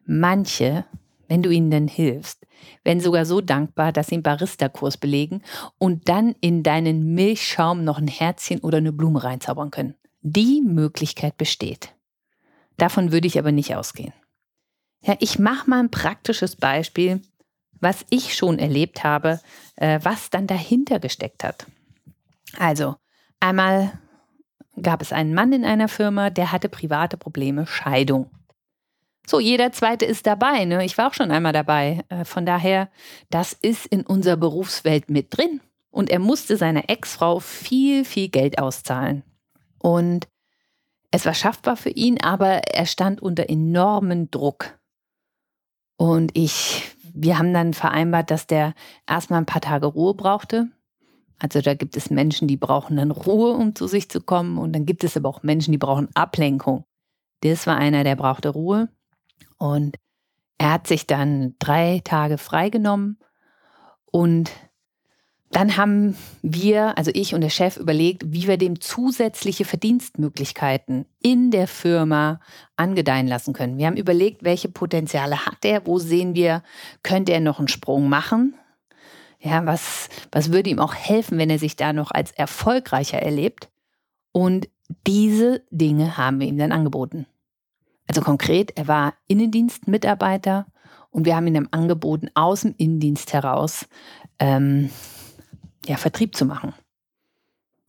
Manche, 0.05 0.85
wenn 1.27 1.43
du 1.43 1.49
ihnen 1.49 1.71
dann 1.71 1.89
hilfst, 1.89 2.47
werden 2.85 3.01
sogar 3.01 3.25
so 3.25 3.41
dankbar, 3.41 3.93
dass 3.93 4.09
sie 4.09 4.17
einen 4.17 4.23
Barista-Kurs 4.23 4.99
belegen 4.99 5.41
und 5.79 6.11
dann 6.11 6.35
in 6.43 6.63
deinen 6.63 7.15
Milchschaum 7.15 7.83
noch 7.83 7.97
ein 7.97 8.09
Herzchen 8.09 8.61
oder 8.61 8.77
eine 8.77 8.93
Blume 8.93 9.25
reinzaubern 9.25 9.71
können. 9.71 9.95
Die 10.21 10.61
Möglichkeit 10.61 11.39
besteht. 11.39 11.95
Davon 12.77 13.11
würde 13.11 13.27
ich 13.27 13.39
aber 13.39 13.53
nicht 13.53 13.75
ausgehen. 13.75 14.13
Ja, 15.03 15.17
ich 15.19 15.39
mache 15.39 15.71
mal 15.71 15.81
ein 15.81 15.91
praktisches 15.91 16.57
Beispiel, 16.57 17.23
was 17.81 18.05
ich 18.11 18.35
schon 18.35 18.59
erlebt 18.59 19.05
habe, 19.05 19.41
äh, 19.77 20.01
was 20.03 20.31
dann 20.31 20.47
dahinter 20.47 21.01
gesteckt 21.01 21.45
hat. 21.45 21.67
Also, 22.59 22.97
einmal 23.41 23.99
gab 24.81 25.03
es 25.03 25.13
einen 25.13 25.35
Mann 25.35 25.53
in 25.53 25.65
einer 25.65 25.89
Firma, 25.89 26.31
der 26.31 26.53
hatte 26.53 26.69
private 26.69 27.17
Probleme, 27.17 27.67
Scheidung. 27.67 28.31
So, 29.27 29.39
jeder 29.39 29.71
zweite 29.73 30.07
ist 30.07 30.27
dabei. 30.27 30.65
Ne? 30.65 30.85
Ich 30.85 30.99
war 30.99 31.09
auch 31.09 31.15
schon 31.15 31.31
einmal 31.31 31.53
dabei. 31.53 32.05
Äh, 32.09 32.25
von 32.25 32.47
daher, 32.47 32.89
das 33.31 33.53
ist 33.53 33.87
in 33.87 34.03
unserer 34.03 34.37
Berufswelt 34.37 35.11
mit 35.11 35.37
drin. 35.37 35.61
Und 35.91 36.11
er 36.11 36.19
musste 36.19 36.57
seiner 36.57 36.89
Ex-Frau 36.89 37.41
viel, 37.41 38.05
viel 38.05 38.29
Geld 38.29 38.59
auszahlen. 38.59 39.23
Und 39.79 40.29
es 41.11 41.27
war 41.27 41.35
schaffbar 41.35 41.77
für 41.77 41.91
ihn, 41.91 42.21
aber 42.21 42.69
er 42.69 42.87
stand 42.87 43.21
unter 43.21 43.49
enormen 43.49 44.31
Druck. 44.31 44.79
Und 45.97 46.37
ich, 46.37 46.91
wir 47.15 47.39
haben 47.39 47.53
dann 47.53 47.75
vereinbart, 47.75 48.31
dass 48.31 48.47
der 48.47 48.75
erstmal 49.09 49.41
ein 49.41 49.47
paar 49.47 49.61
Tage 49.61 49.87
Ruhe 49.87 50.15
brauchte. 50.15 50.69
Also 51.39 51.61
da 51.63 51.75
gibt 51.75 51.97
es 51.97 52.11
Menschen, 52.11 52.49
die 52.49 52.57
brauchen 52.57 52.97
dann 52.97 53.11
Ruhe, 53.11 53.53
um 53.53 53.75
zu 53.75 53.87
sich 53.87 54.11
zu 54.11 54.21
kommen. 54.21 54.59
Und 54.59 54.75
dann 54.75 54.87
gibt 54.87 55.05
es 55.05 55.17
aber 55.17 55.29
auch 55.29 55.43
Menschen, 55.43 55.73
die 55.73 55.79
brauchen 55.79 56.09
Ablenkung. 56.15 56.85
Das 57.41 57.67
war 57.67 57.77
einer, 57.77 58.05
der 58.05 58.17
brauchte 58.17 58.51
Ruhe. 58.51 58.89
Und 59.57 59.97
er 60.59 60.73
hat 60.73 60.87
sich 60.87 61.07
dann 61.07 61.55
drei 61.59 62.03
Tage 62.05 62.37
freigenommen 62.37 63.19
und 64.05 64.51
dann 65.51 65.77
haben 65.77 66.17
wir, 66.43 66.97
also 66.97 67.11
ich 67.13 67.35
und 67.35 67.41
der 67.41 67.51
Chef, 67.51 67.77
überlegt, 67.77 68.23
wie 68.33 68.47
wir 68.47 68.57
dem 68.57 68.81
zusätzliche 68.81 69.65
Verdienstmöglichkeiten 69.65 71.07
in 71.21 71.51
der 71.51 71.67
Firma 71.67 72.41
angedeihen 72.77 73.27
lassen 73.27 73.53
können. 73.53 73.77
Wir 73.77 73.89
haben 73.89 73.97
überlegt, 73.97 74.45
welche 74.45 74.69
Potenziale 74.69 75.45
hat 75.47 75.65
er, 75.65 75.87
wo 75.87 75.99
sehen 75.99 76.37
wir, 76.37 76.63
könnte 77.03 77.33
er 77.33 77.41
noch 77.41 77.59
einen 77.59 77.69
Sprung 77.69 78.09
machen? 78.09 78.55
Ja, 79.41 79.67
was, 79.67 80.09
was 80.31 80.53
würde 80.53 80.71
ihm 80.71 80.79
auch 80.79 80.95
helfen, 80.95 81.37
wenn 81.39 81.51
er 81.51 81.59
sich 81.59 81.75
da 81.75 81.93
noch 81.93 82.13
als 82.13 82.31
erfolgreicher 82.31 83.19
erlebt? 83.19 83.71
Und 84.31 84.69
diese 85.07 85.65
Dinge 85.71 86.17
haben 86.17 86.39
wir 86.39 86.47
ihm 86.47 86.59
dann 86.59 86.73
angeboten. 86.73 87.27
Also 88.07 88.21
konkret, 88.21 88.77
er 88.77 88.87
war 88.87 89.15
Innendienstmitarbeiter 89.27 90.67
und 91.11 91.27
wir 91.27 91.35
haben 91.35 91.49
ihm 91.49 91.69
angeboten, 91.73 92.29
aus 92.35 92.61
dem 92.61 92.75
Innendienst 92.77 93.33
heraus 93.33 93.87
ähm, 94.39 94.91
ja, 95.87 95.97
Vertrieb 95.97 96.37
zu 96.37 96.45
machen. 96.45 96.75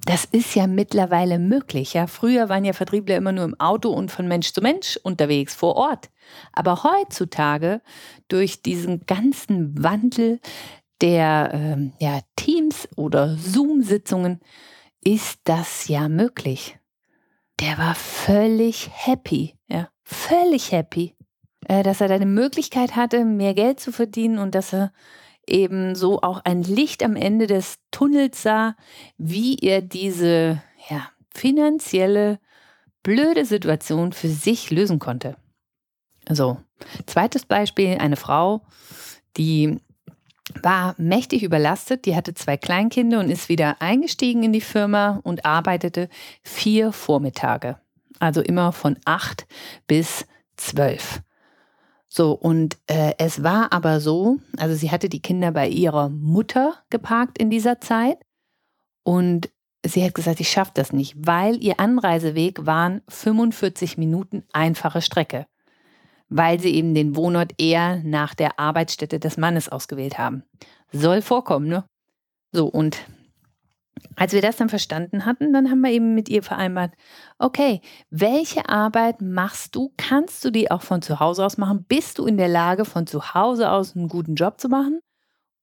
Das 0.05 0.25
ist 0.25 0.55
ja 0.55 0.65
mittlerweile 0.65 1.37
möglich. 1.37 1.93
Ja, 1.93 2.07
früher 2.07 2.49
waren 2.49 2.65
ja 2.65 2.73
Vertriebler 2.73 3.17
immer 3.17 3.31
nur 3.31 3.45
im 3.45 3.59
Auto 3.59 3.91
und 3.91 4.11
von 4.11 4.27
Mensch 4.27 4.51
zu 4.51 4.61
Mensch 4.61 4.97
unterwegs 5.03 5.53
vor 5.53 5.75
Ort. 5.75 6.09
Aber 6.53 6.83
heutzutage 6.83 7.81
durch 8.27 8.63
diesen 8.63 9.05
ganzen 9.05 9.83
Wandel 9.83 10.39
der 11.01 11.53
äh, 11.53 12.03
ja, 12.03 12.21
Teams 12.35 12.87
oder 12.95 13.35
Zoom-Sitzungen 13.37 14.39
ist 15.03 15.39
das 15.43 15.87
ja 15.87 16.09
möglich. 16.09 16.79
Der 17.59 17.77
war 17.77 17.95
völlig 17.95 18.89
happy, 18.91 19.55
ja, 19.67 19.89
völlig 20.03 20.71
happy, 20.71 21.15
äh, 21.67 21.83
dass 21.83 22.01
er 22.01 22.07
da 22.07 22.15
eine 22.15 22.25
Möglichkeit 22.25 22.95
hatte, 22.95 23.23
mehr 23.23 23.53
Geld 23.53 23.79
zu 23.79 23.91
verdienen 23.91 24.39
und 24.39 24.55
dass 24.55 24.73
er 24.73 24.91
eben 25.47 25.95
so 25.95 26.21
auch 26.21 26.41
ein 26.43 26.63
Licht 26.63 27.03
am 27.03 27.15
Ende 27.15 27.47
des 27.47 27.79
Tunnels 27.91 28.41
sah, 28.41 28.75
wie 29.17 29.57
er 29.57 29.81
diese 29.81 30.61
ja, 30.89 31.09
finanzielle 31.33 32.39
blöde 33.03 33.45
Situation 33.45 34.13
für 34.13 34.27
sich 34.27 34.71
lösen 34.71 34.99
konnte. 34.99 35.35
So, 36.29 36.57
zweites 37.07 37.45
Beispiel, 37.45 37.97
eine 37.97 38.15
Frau, 38.15 38.61
die 39.37 39.79
war 40.61 40.95
mächtig 40.97 41.43
überlastet, 41.43 42.05
die 42.05 42.15
hatte 42.15 42.33
zwei 42.33 42.57
Kleinkinder 42.57 43.19
und 43.19 43.29
ist 43.29 43.49
wieder 43.49 43.81
eingestiegen 43.81 44.43
in 44.43 44.53
die 44.53 44.61
Firma 44.61 45.19
und 45.23 45.45
arbeitete 45.45 46.09
vier 46.43 46.91
Vormittage. 46.91 47.77
Also 48.19 48.41
immer 48.41 48.71
von 48.71 48.97
acht 49.05 49.47
bis 49.87 50.25
zwölf. 50.57 51.21
So, 52.13 52.33
und 52.33 52.77
äh, 52.87 53.13
es 53.19 53.41
war 53.41 53.71
aber 53.71 54.01
so, 54.01 54.39
also 54.57 54.75
sie 54.75 54.91
hatte 54.91 55.07
die 55.07 55.21
Kinder 55.21 55.53
bei 55.53 55.69
ihrer 55.69 56.09
Mutter 56.09 56.73
geparkt 56.89 57.37
in 57.37 57.49
dieser 57.49 57.79
Zeit 57.79 58.17
und 59.03 59.49
sie 59.85 60.03
hat 60.03 60.13
gesagt, 60.13 60.41
ich 60.41 60.51
schaffe 60.51 60.71
das 60.73 60.91
nicht, 60.91 61.15
weil 61.17 61.63
ihr 61.63 61.79
Anreiseweg 61.79 62.65
waren 62.65 63.01
45 63.07 63.97
Minuten 63.97 64.43
einfache 64.51 65.01
Strecke, 65.01 65.47
weil 66.27 66.59
sie 66.59 66.75
eben 66.75 66.93
den 66.93 67.15
Wohnort 67.15 67.53
eher 67.57 68.01
nach 68.03 68.35
der 68.35 68.59
Arbeitsstätte 68.59 69.17
des 69.17 69.37
Mannes 69.37 69.69
ausgewählt 69.69 70.17
haben. 70.17 70.43
Soll 70.91 71.21
vorkommen, 71.21 71.69
ne? 71.69 71.85
So, 72.51 72.67
und 72.67 72.97
als 74.15 74.33
wir 74.33 74.41
das 74.41 74.57
dann 74.57 74.69
verstanden 74.69 75.25
hatten, 75.25 75.53
dann 75.53 75.69
haben 75.69 75.81
wir 75.81 75.91
eben 75.91 76.13
mit 76.15 76.29
ihr 76.29 76.43
vereinbart, 76.43 76.93
okay, 77.39 77.81
welche 78.09 78.67
Arbeit 78.69 79.21
machst 79.21 79.75
du? 79.75 79.93
Kannst 79.97 80.43
du 80.43 80.51
die 80.51 80.71
auch 80.71 80.81
von 80.81 81.01
zu 81.01 81.19
Hause 81.19 81.45
aus 81.45 81.57
machen? 81.57 81.85
Bist 81.87 82.17
du 82.17 82.25
in 82.25 82.37
der 82.37 82.47
Lage, 82.47 82.85
von 82.85 83.07
zu 83.07 83.33
Hause 83.33 83.71
aus 83.71 83.95
einen 83.95 84.07
guten 84.07 84.35
Job 84.35 84.59
zu 84.59 84.69
machen? 84.69 85.01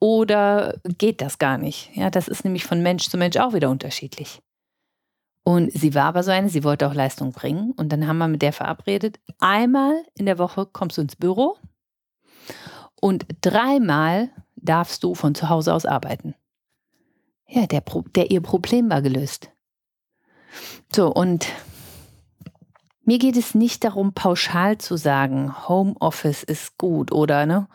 Oder 0.00 0.78
geht 0.98 1.20
das 1.20 1.38
gar 1.38 1.58
nicht? 1.58 1.90
Ja, 1.94 2.10
das 2.10 2.28
ist 2.28 2.44
nämlich 2.44 2.64
von 2.64 2.82
Mensch 2.82 3.08
zu 3.08 3.16
Mensch 3.16 3.36
auch 3.36 3.52
wieder 3.52 3.70
unterschiedlich. 3.70 4.40
Und 5.42 5.72
sie 5.72 5.94
war 5.94 6.04
aber 6.04 6.22
so 6.22 6.30
eine, 6.30 6.48
sie 6.48 6.62
wollte 6.62 6.86
auch 6.86 6.94
Leistung 6.94 7.32
bringen. 7.32 7.72
Und 7.72 7.90
dann 7.90 8.06
haben 8.06 8.18
wir 8.18 8.28
mit 8.28 8.42
der 8.42 8.52
verabredet, 8.52 9.18
einmal 9.38 9.94
in 10.14 10.26
der 10.26 10.38
Woche 10.38 10.66
kommst 10.66 10.98
du 10.98 11.02
ins 11.02 11.16
Büro 11.16 11.56
und 13.00 13.26
dreimal 13.40 14.30
darfst 14.56 15.02
du 15.04 15.14
von 15.14 15.34
zu 15.34 15.48
Hause 15.48 15.72
aus 15.72 15.86
arbeiten. 15.86 16.34
Ja, 17.48 17.66
der, 17.66 17.82
der 18.14 18.30
ihr 18.30 18.40
Problem 18.42 18.90
war 18.90 19.02
gelöst. 19.02 19.50
So, 20.94 21.12
und 21.12 21.48
mir 23.04 23.18
geht 23.18 23.36
es 23.36 23.54
nicht 23.54 23.84
darum, 23.84 24.12
pauschal 24.12 24.78
zu 24.78 24.96
sagen, 24.96 25.68
Homeoffice 25.68 26.42
ist 26.42 26.76
gut 26.76 27.10
oder 27.10 27.46
ne? 27.46 27.68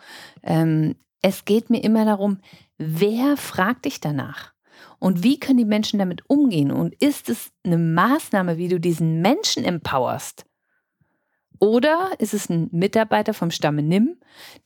Ähm, 0.43 0.95
es 1.23 1.45
geht 1.45 1.69
mir 1.69 1.83
immer 1.83 2.05
darum, 2.05 2.39
wer 2.77 3.37
fragt 3.37 3.85
dich 3.85 3.99
danach? 3.99 4.53
Und 4.99 5.23
wie 5.23 5.39
können 5.39 5.57
die 5.57 5.65
Menschen 5.65 5.99
damit 5.99 6.29
umgehen? 6.29 6.71
Und 6.71 6.93
ist 7.01 7.29
es 7.29 7.51
eine 7.63 7.77
Maßnahme, 7.77 8.57
wie 8.57 8.67
du 8.67 8.79
diesen 8.79 9.21
Menschen 9.21 9.63
empowerst? 9.63 10.45
Oder 11.63 12.11
ist 12.19 12.33
es 12.33 12.49
ein 12.49 12.67
Mitarbeiter 12.73 13.33
vom 13.33 13.49
Stamme 13.49 13.83
Nimm, 13.83 14.17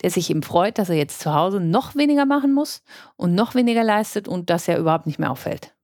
der 0.02 0.10
sich 0.10 0.30
eben 0.30 0.42
freut, 0.42 0.78
dass 0.78 0.88
er 0.88 0.96
jetzt 0.96 1.20
zu 1.20 1.32
Hause 1.32 1.60
noch 1.60 1.94
weniger 1.94 2.26
machen 2.26 2.52
muss 2.52 2.82
und 3.14 3.36
noch 3.36 3.54
weniger 3.54 3.84
leistet 3.84 4.26
und 4.26 4.50
das 4.50 4.66
ja 4.66 4.76
überhaupt 4.76 5.06
nicht 5.06 5.20
mehr 5.20 5.30
auffällt? 5.30 5.76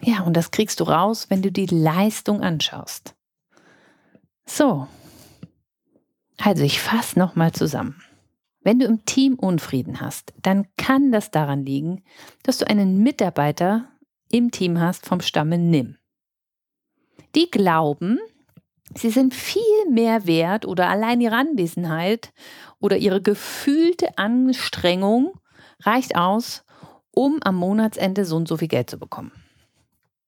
Ja, 0.00 0.22
und 0.22 0.34
das 0.34 0.50
kriegst 0.50 0.80
du 0.80 0.84
raus, 0.84 1.26
wenn 1.28 1.42
du 1.42 1.52
die 1.52 1.66
Leistung 1.66 2.40
anschaust. 2.40 3.14
So. 4.46 4.88
Also 6.38 6.64
ich 6.64 6.80
fasse 6.80 7.18
nochmal 7.18 7.52
zusammen. 7.52 8.02
Wenn 8.62 8.78
du 8.78 8.86
im 8.86 9.04
Team 9.04 9.34
Unfrieden 9.34 10.00
hast, 10.00 10.32
dann 10.40 10.68
kann 10.78 11.12
das 11.12 11.30
daran 11.30 11.66
liegen, 11.66 12.02
dass 12.44 12.56
du 12.56 12.66
einen 12.66 13.02
Mitarbeiter 13.02 13.90
im 14.30 14.52
Team 14.52 14.80
hast 14.80 15.04
vom 15.04 15.20
Stamme 15.20 15.58
Nimm. 15.58 15.98
Die 17.34 17.50
glauben, 17.50 18.18
Sie 18.92 19.10
sind 19.10 19.34
viel 19.34 19.62
mehr 19.90 20.26
wert 20.26 20.66
oder 20.66 20.88
allein 20.88 21.20
ihre 21.20 21.36
Anwesenheit 21.36 22.32
oder 22.80 22.96
ihre 22.98 23.22
gefühlte 23.22 24.18
Anstrengung 24.18 25.32
reicht 25.80 26.16
aus, 26.16 26.64
um 27.10 27.42
am 27.42 27.56
Monatsende 27.56 28.24
so 28.24 28.36
und 28.36 28.48
so 28.48 28.56
viel 28.56 28.68
Geld 28.68 28.90
zu 28.90 28.98
bekommen. 28.98 29.32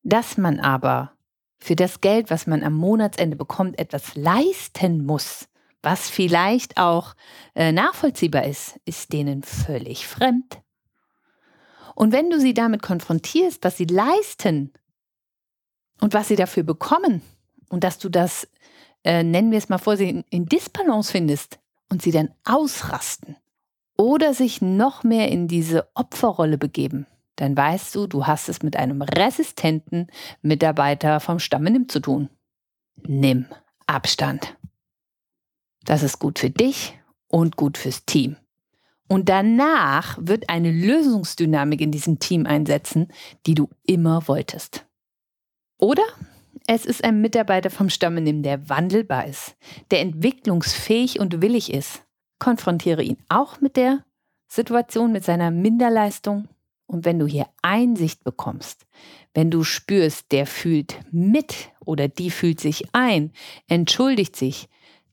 Dass 0.03 0.39
man 0.39 0.61
aber 0.61 1.13
für 1.59 1.77
das 1.77 2.01
Geld, 2.01 2.31
was 2.31 2.47
man 2.47 2.63
am 2.63 2.75
Monatsende 2.75 3.37
bekommt, 3.37 3.79
etwas 3.79 4.15
leisten 4.15 5.05
muss, 5.05 5.49
was 5.83 6.09
vielleicht 6.09 6.79
auch 6.79 7.15
äh, 7.55 7.73
nachvollziehbar 7.73 8.45
ist, 8.45 8.81
ist 8.85 9.13
denen 9.13 9.43
völlig 9.43 10.07
fremd. 10.07 10.61
Und 11.95 12.13
wenn 12.13 12.31
du 12.31 12.41
sie 12.41 12.55
damit 12.55 12.83
konfrontierst, 12.83 13.63
was 13.65 13.77
sie 13.77 13.85
leisten 13.85 14.73
und 16.01 16.13
was 16.13 16.29
sie 16.29 16.37
dafür 16.37 16.63
bekommen, 16.63 17.23
und 17.69 17.85
dass 17.85 17.99
du 17.99 18.09
das, 18.09 18.49
äh, 19.05 19.23
nennen 19.23 19.51
wir 19.51 19.59
es 19.59 19.69
mal 19.69 19.79
vor, 19.79 19.95
in, 19.95 20.25
in 20.31 20.47
Disbalance 20.47 21.11
findest 21.11 21.59
und 21.89 22.03
sie 22.03 22.11
dann 22.11 22.31
ausrasten 22.45 23.37
oder 23.97 24.35
sich 24.35 24.61
noch 24.61 25.05
mehr 25.05 25.31
in 25.31 25.49
diese 25.49 25.89
Opferrolle 25.95 26.59
begeben, 26.59 27.07
dann 27.37 27.57
weißt 27.57 27.95
du, 27.95 28.07
du 28.07 28.27
hast 28.27 28.49
es 28.49 28.63
mit 28.63 28.77
einem 28.77 29.03
resistenten 29.03 30.09
Mitarbeiter 30.43 31.21
vom 31.21 31.39
Stamme 31.39 31.71
Nimm 31.71 31.89
zu 31.89 32.01
tun. 32.01 32.31
Nimm 33.03 33.47
Abstand. 33.87 34.57
Das 35.85 36.03
ist 36.03 36.19
gut 36.19 36.39
für 36.39 36.51
dich 36.51 36.99
und 37.29 37.57
gut 37.57 37.79
fürs 37.79 38.05
Team. 38.07 38.37
Und 39.09 39.29
danach 39.29 40.19
wird 40.21 40.49
eine 40.49 40.73
Lösungsdynamik 40.73 41.81
in 41.81 41.93
diesem 41.93 42.19
Team 42.19 42.47
einsetzen, 42.47 43.09
die 43.47 43.55
du 43.55 43.69
immer 43.85 44.27
wolltest. 44.27 44.85
Oder 45.79 46.03
es 46.67 46.85
ist 46.85 47.05
ein 47.05 47.21
Mitarbeiter 47.21 47.71
vom 47.71 47.91
Stammenimm, 47.91 48.43
der 48.43 48.69
wandelbar 48.69 49.27
ist, 49.27 49.57
der 49.91 50.01
entwicklungsfähig 50.01 51.21
und 51.21 51.41
willig 51.43 51.73
ist. 51.73 52.03
Konfrontiere 52.39 53.03
ihn 53.03 53.19
auch 53.29 53.61
mit 53.61 53.77
der 53.77 54.05
Situation, 54.49 55.13
mit 55.13 55.25
seiner 55.25 55.51
Minderleistung. 55.51 56.49
Und 56.87 57.05
wenn 57.05 57.19
du 57.19 57.27
hier 57.27 57.47
Einsicht 57.63 58.23
bekommst, 58.23 58.87
wenn 59.35 59.51
du 59.51 59.65
spürst, 59.65 60.31
der 60.33 60.47
fühlt 60.47 61.01
mit 61.11 61.71
oder 61.85 62.09
die 62.09 62.31
fühlt 62.31 62.61
sich 62.61 62.85
ein, 62.93 63.33
entschuldigt 63.69 64.37
sich, 64.37 64.69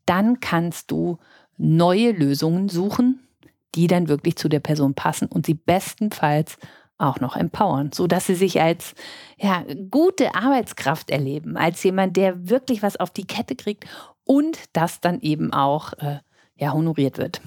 dann 0.06 0.40
kannst 0.40 0.92
du 0.92 1.18
neue 1.58 2.12
Lösungen 2.12 2.70
suchen, 2.70 3.28
die 3.76 3.88
dann 3.88 4.08
wirklich 4.08 4.36
zu 4.36 4.50
der 4.50 4.60
Person 4.60 4.94
passen 4.94 5.28
und 5.28 5.46
sie 5.46 5.56
bestenfalls 5.56 6.58
auch 7.04 7.20
noch 7.20 7.36
empowern, 7.36 7.92
sodass 7.92 8.26
sie 8.26 8.36
sich 8.36 8.62
als 8.62 8.96
ja, 9.38 9.64
gute 9.90 10.36
Arbeitskraft 10.36 11.12
erleben, 11.12 11.58
als 11.58 11.84
jemand, 11.84 12.18
der 12.18 12.50
wirklich 12.50 12.82
was 12.82 12.98
auf 12.98 13.12
die 13.12 13.26
Kette 13.26 13.56
kriegt 13.56 13.86
und 14.24 14.58
das 14.74 15.02
dann 15.02 15.20
eben 15.22 15.54
auch 15.54 15.94
äh, 15.94 16.20
ja, 16.56 16.74
honoriert 16.74 17.18
wird. 17.18 17.42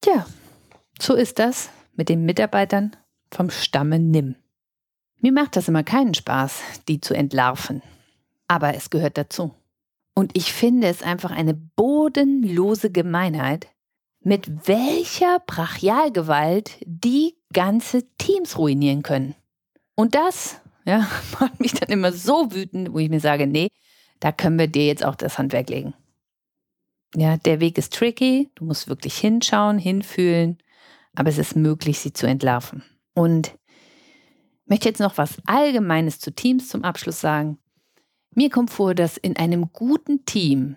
Tja, 0.00 0.26
so 1.00 1.14
ist 1.14 1.38
das 1.38 1.70
mit 1.94 2.08
den 2.08 2.24
Mitarbeitern 2.24 2.96
vom 3.30 3.50
Stamme 3.50 3.98
Nimm. 3.98 4.36
Mir 5.20 5.32
macht 5.32 5.56
das 5.56 5.68
immer 5.68 5.84
keinen 5.84 6.14
Spaß, 6.14 6.60
die 6.88 7.00
zu 7.00 7.14
entlarven, 7.14 7.82
aber 8.48 8.74
es 8.74 8.90
gehört 8.90 9.16
dazu. 9.16 9.54
Und 10.14 10.36
ich 10.36 10.52
finde 10.52 10.88
es 10.88 11.02
einfach 11.02 11.30
eine 11.30 11.54
bodenlose 11.54 12.90
Gemeinheit, 12.90 13.68
mit 14.24 14.68
welcher 14.68 15.40
Brachialgewalt 15.46 16.78
die 16.84 17.34
ganze 17.52 18.04
Teams 18.18 18.56
ruinieren 18.56 19.02
können. 19.02 19.34
Und 19.94 20.14
das 20.14 20.60
ja, 20.84 21.06
macht 21.40 21.60
mich 21.60 21.72
dann 21.72 21.90
immer 21.90 22.12
so 22.12 22.52
wütend, 22.52 22.92
wo 22.92 22.98
ich 22.98 23.10
mir 23.10 23.20
sage, 23.20 23.46
nee, 23.46 23.68
da 24.20 24.32
können 24.32 24.58
wir 24.58 24.68
dir 24.68 24.86
jetzt 24.86 25.04
auch 25.04 25.16
das 25.16 25.38
Handwerk 25.38 25.68
legen. 25.70 25.94
Ja, 27.14 27.36
der 27.36 27.60
Weg 27.60 27.76
ist 27.76 27.92
tricky, 27.92 28.50
du 28.54 28.64
musst 28.64 28.88
wirklich 28.88 29.18
hinschauen, 29.18 29.78
hinfühlen, 29.78 30.58
aber 31.14 31.28
es 31.28 31.38
ist 31.38 31.56
möglich, 31.56 31.98
sie 31.98 32.12
zu 32.12 32.26
entlarven. 32.26 32.82
Und 33.14 33.48
ich 34.64 34.70
möchte 34.70 34.88
jetzt 34.88 35.00
noch 35.00 35.18
was 35.18 35.36
Allgemeines 35.44 36.20
zu 36.20 36.32
Teams 36.32 36.68
zum 36.68 36.84
Abschluss 36.84 37.20
sagen. 37.20 37.58
Mir 38.34 38.48
kommt 38.48 38.70
vor, 38.70 38.94
dass 38.94 39.18
in 39.18 39.36
einem 39.36 39.72
guten 39.72 40.24
Team 40.24 40.76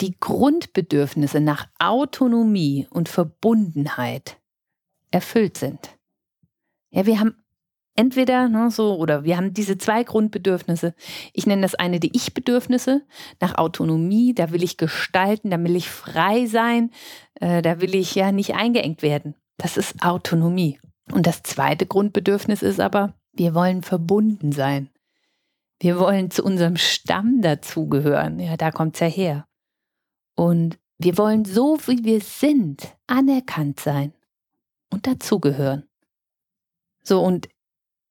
die 0.00 0.16
Grundbedürfnisse 0.18 1.40
nach 1.40 1.68
Autonomie 1.78 2.86
und 2.90 3.08
Verbundenheit 3.08 4.38
erfüllt 5.10 5.56
sind. 5.56 5.96
Ja, 6.90 7.06
wir 7.06 7.20
haben 7.20 7.36
entweder 7.94 8.48
ne, 8.48 8.70
so, 8.70 8.96
oder 8.96 9.24
wir 9.24 9.36
haben 9.36 9.54
diese 9.54 9.78
zwei 9.78 10.04
Grundbedürfnisse. 10.04 10.94
Ich 11.32 11.46
nenne 11.46 11.62
das 11.62 11.74
eine 11.74 11.98
die 11.98 12.14
Ich-Bedürfnisse 12.14 13.02
nach 13.40 13.56
Autonomie. 13.56 14.34
Da 14.34 14.50
will 14.52 14.62
ich 14.62 14.76
gestalten, 14.76 15.50
da 15.50 15.62
will 15.62 15.76
ich 15.76 15.88
frei 15.88 16.46
sein, 16.46 16.90
äh, 17.40 17.62
da 17.62 17.80
will 17.80 17.94
ich 17.94 18.14
ja 18.14 18.32
nicht 18.32 18.54
eingeengt 18.54 19.02
werden. 19.02 19.34
Das 19.56 19.76
ist 19.76 20.02
Autonomie. 20.02 20.78
Und 21.12 21.26
das 21.26 21.42
zweite 21.42 21.86
Grundbedürfnis 21.86 22.62
ist 22.62 22.80
aber, 22.80 23.14
wir 23.32 23.54
wollen 23.54 23.82
verbunden 23.82 24.52
sein. 24.52 24.90
Wir 25.78 25.98
wollen 25.98 26.30
zu 26.30 26.42
unserem 26.42 26.76
Stamm 26.76 27.42
dazugehören. 27.42 28.38
Ja, 28.38 28.56
da 28.56 28.70
kommt 28.70 28.94
es 28.94 29.00
ja 29.00 29.06
her. 29.06 29.46
Und 30.36 30.78
wir 30.98 31.18
wollen 31.18 31.44
so, 31.44 31.78
wie 31.86 32.04
wir 32.04 32.20
sind, 32.20 32.94
anerkannt 33.06 33.80
sein 33.80 34.12
und 34.90 35.06
dazugehören. 35.06 35.88
So, 37.02 37.20
und 37.20 37.48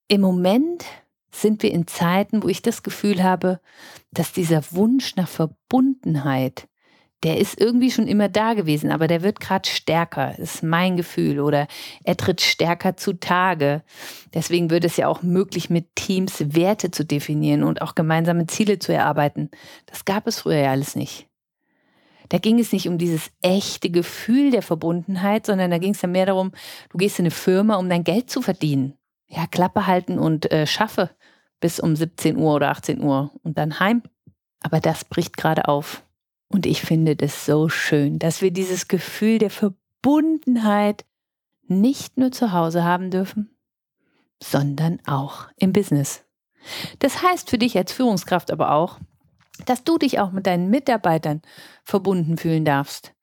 im 0.07 0.21
Moment 0.21 0.85
sind 1.31 1.63
wir 1.63 1.71
in 1.71 1.87
Zeiten, 1.87 2.43
wo 2.43 2.47
ich 2.47 2.61
das 2.61 2.83
Gefühl 2.83 3.23
habe, 3.23 3.59
dass 4.11 4.33
dieser 4.33 4.63
Wunsch 4.71 5.15
nach 5.15 5.27
Verbundenheit, 5.27 6.67
der 7.23 7.39
ist 7.39 7.59
irgendwie 7.59 7.91
schon 7.91 8.07
immer 8.07 8.29
da 8.29 8.53
gewesen, 8.53 8.91
aber 8.91 9.07
der 9.07 9.23
wird 9.23 9.39
gerade 9.39 9.67
stärker, 9.67 10.37
ist 10.37 10.63
mein 10.63 10.95
Gefühl, 10.95 11.39
oder 11.39 11.67
er 12.03 12.17
tritt 12.17 12.41
stärker 12.41 12.97
zutage. 12.97 13.83
Deswegen 14.33 14.69
wird 14.69 14.85
es 14.85 14.97
ja 14.97 15.07
auch 15.07 15.23
möglich, 15.23 15.69
mit 15.69 15.95
Teams 15.95 16.55
Werte 16.55 16.91
zu 16.91 17.03
definieren 17.03 17.63
und 17.63 17.81
auch 17.81 17.95
gemeinsame 17.95 18.47
Ziele 18.47 18.79
zu 18.79 18.93
erarbeiten. 18.93 19.49
Das 19.87 20.05
gab 20.05 20.27
es 20.27 20.41
früher 20.41 20.59
ja 20.59 20.71
alles 20.71 20.95
nicht. 20.95 21.27
Da 22.29 22.37
ging 22.37 22.59
es 22.59 22.71
nicht 22.71 22.87
um 22.87 22.97
dieses 22.97 23.31
echte 23.41 23.89
Gefühl 23.89 24.51
der 24.51 24.61
Verbundenheit, 24.61 25.45
sondern 25.45 25.71
da 25.71 25.77
ging 25.77 25.93
es 25.93 26.01
ja 26.01 26.07
mehr 26.07 26.25
darum, 26.25 26.51
du 26.89 26.97
gehst 26.97 27.19
in 27.19 27.23
eine 27.23 27.31
Firma, 27.31 27.75
um 27.75 27.89
dein 27.89 28.03
Geld 28.03 28.29
zu 28.29 28.41
verdienen 28.41 28.97
ja, 29.27 29.47
Klappe 29.47 29.87
halten 29.87 30.19
und 30.19 30.51
äh, 30.51 30.67
schaffe 30.67 31.09
bis 31.59 31.79
um 31.79 31.95
17 31.95 32.37
Uhr 32.37 32.55
oder 32.55 32.69
18 32.69 33.01
Uhr 33.01 33.31
und 33.43 33.57
dann 33.57 33.79
heim. 33.79 34.03
Aber 34.61 34.79
das 34.79 35.05
bricht 35.05 35.37
gerade 35.37 35.67
auf. 35.67 36.03
Und 36.47 36.65
ich 36.65 36.81
finde 36.81 37.15
das 37.15 37.45
so 37.45 37.69
schön, 37.69 38.19
dass 38.19 38.41
wir 38.41 38.51
dieses 38.51 38.87
Gefühl 38.87 39.39
der 39.39 39.49
Verbundenheit 39.49 41.05
nicht 41.67 42.17
nur 42.17 42.31
zu 42.31 42.51
Hause 42.51 42.83
haben 42.83 43.09
dürfen, 43.09 43.49
sondern 44.41 44.99
auch 45.07 45.47
im 45.57 45.73
Business. 45.73 46.23
Das 46.99 47.23
heißt 47.23 47.49
für 47.49 47.57
dich 47.57 47.77
als 47.77 47.91
Führungskraft 47.91 48.51
aber 48.51 48.71
auch, 48.71 48.99
dass 49.65 49.83
du 49.83 49.97
dich 49.97 50.19
auch 50.19 50.31
mit 50.31 50.47
deinen 50.47 50.69
Mitarbeitern 50.69 51.41
verbunden 51.83 52.37
fühlen 52.37 52.65
darfst. 52.65 53.13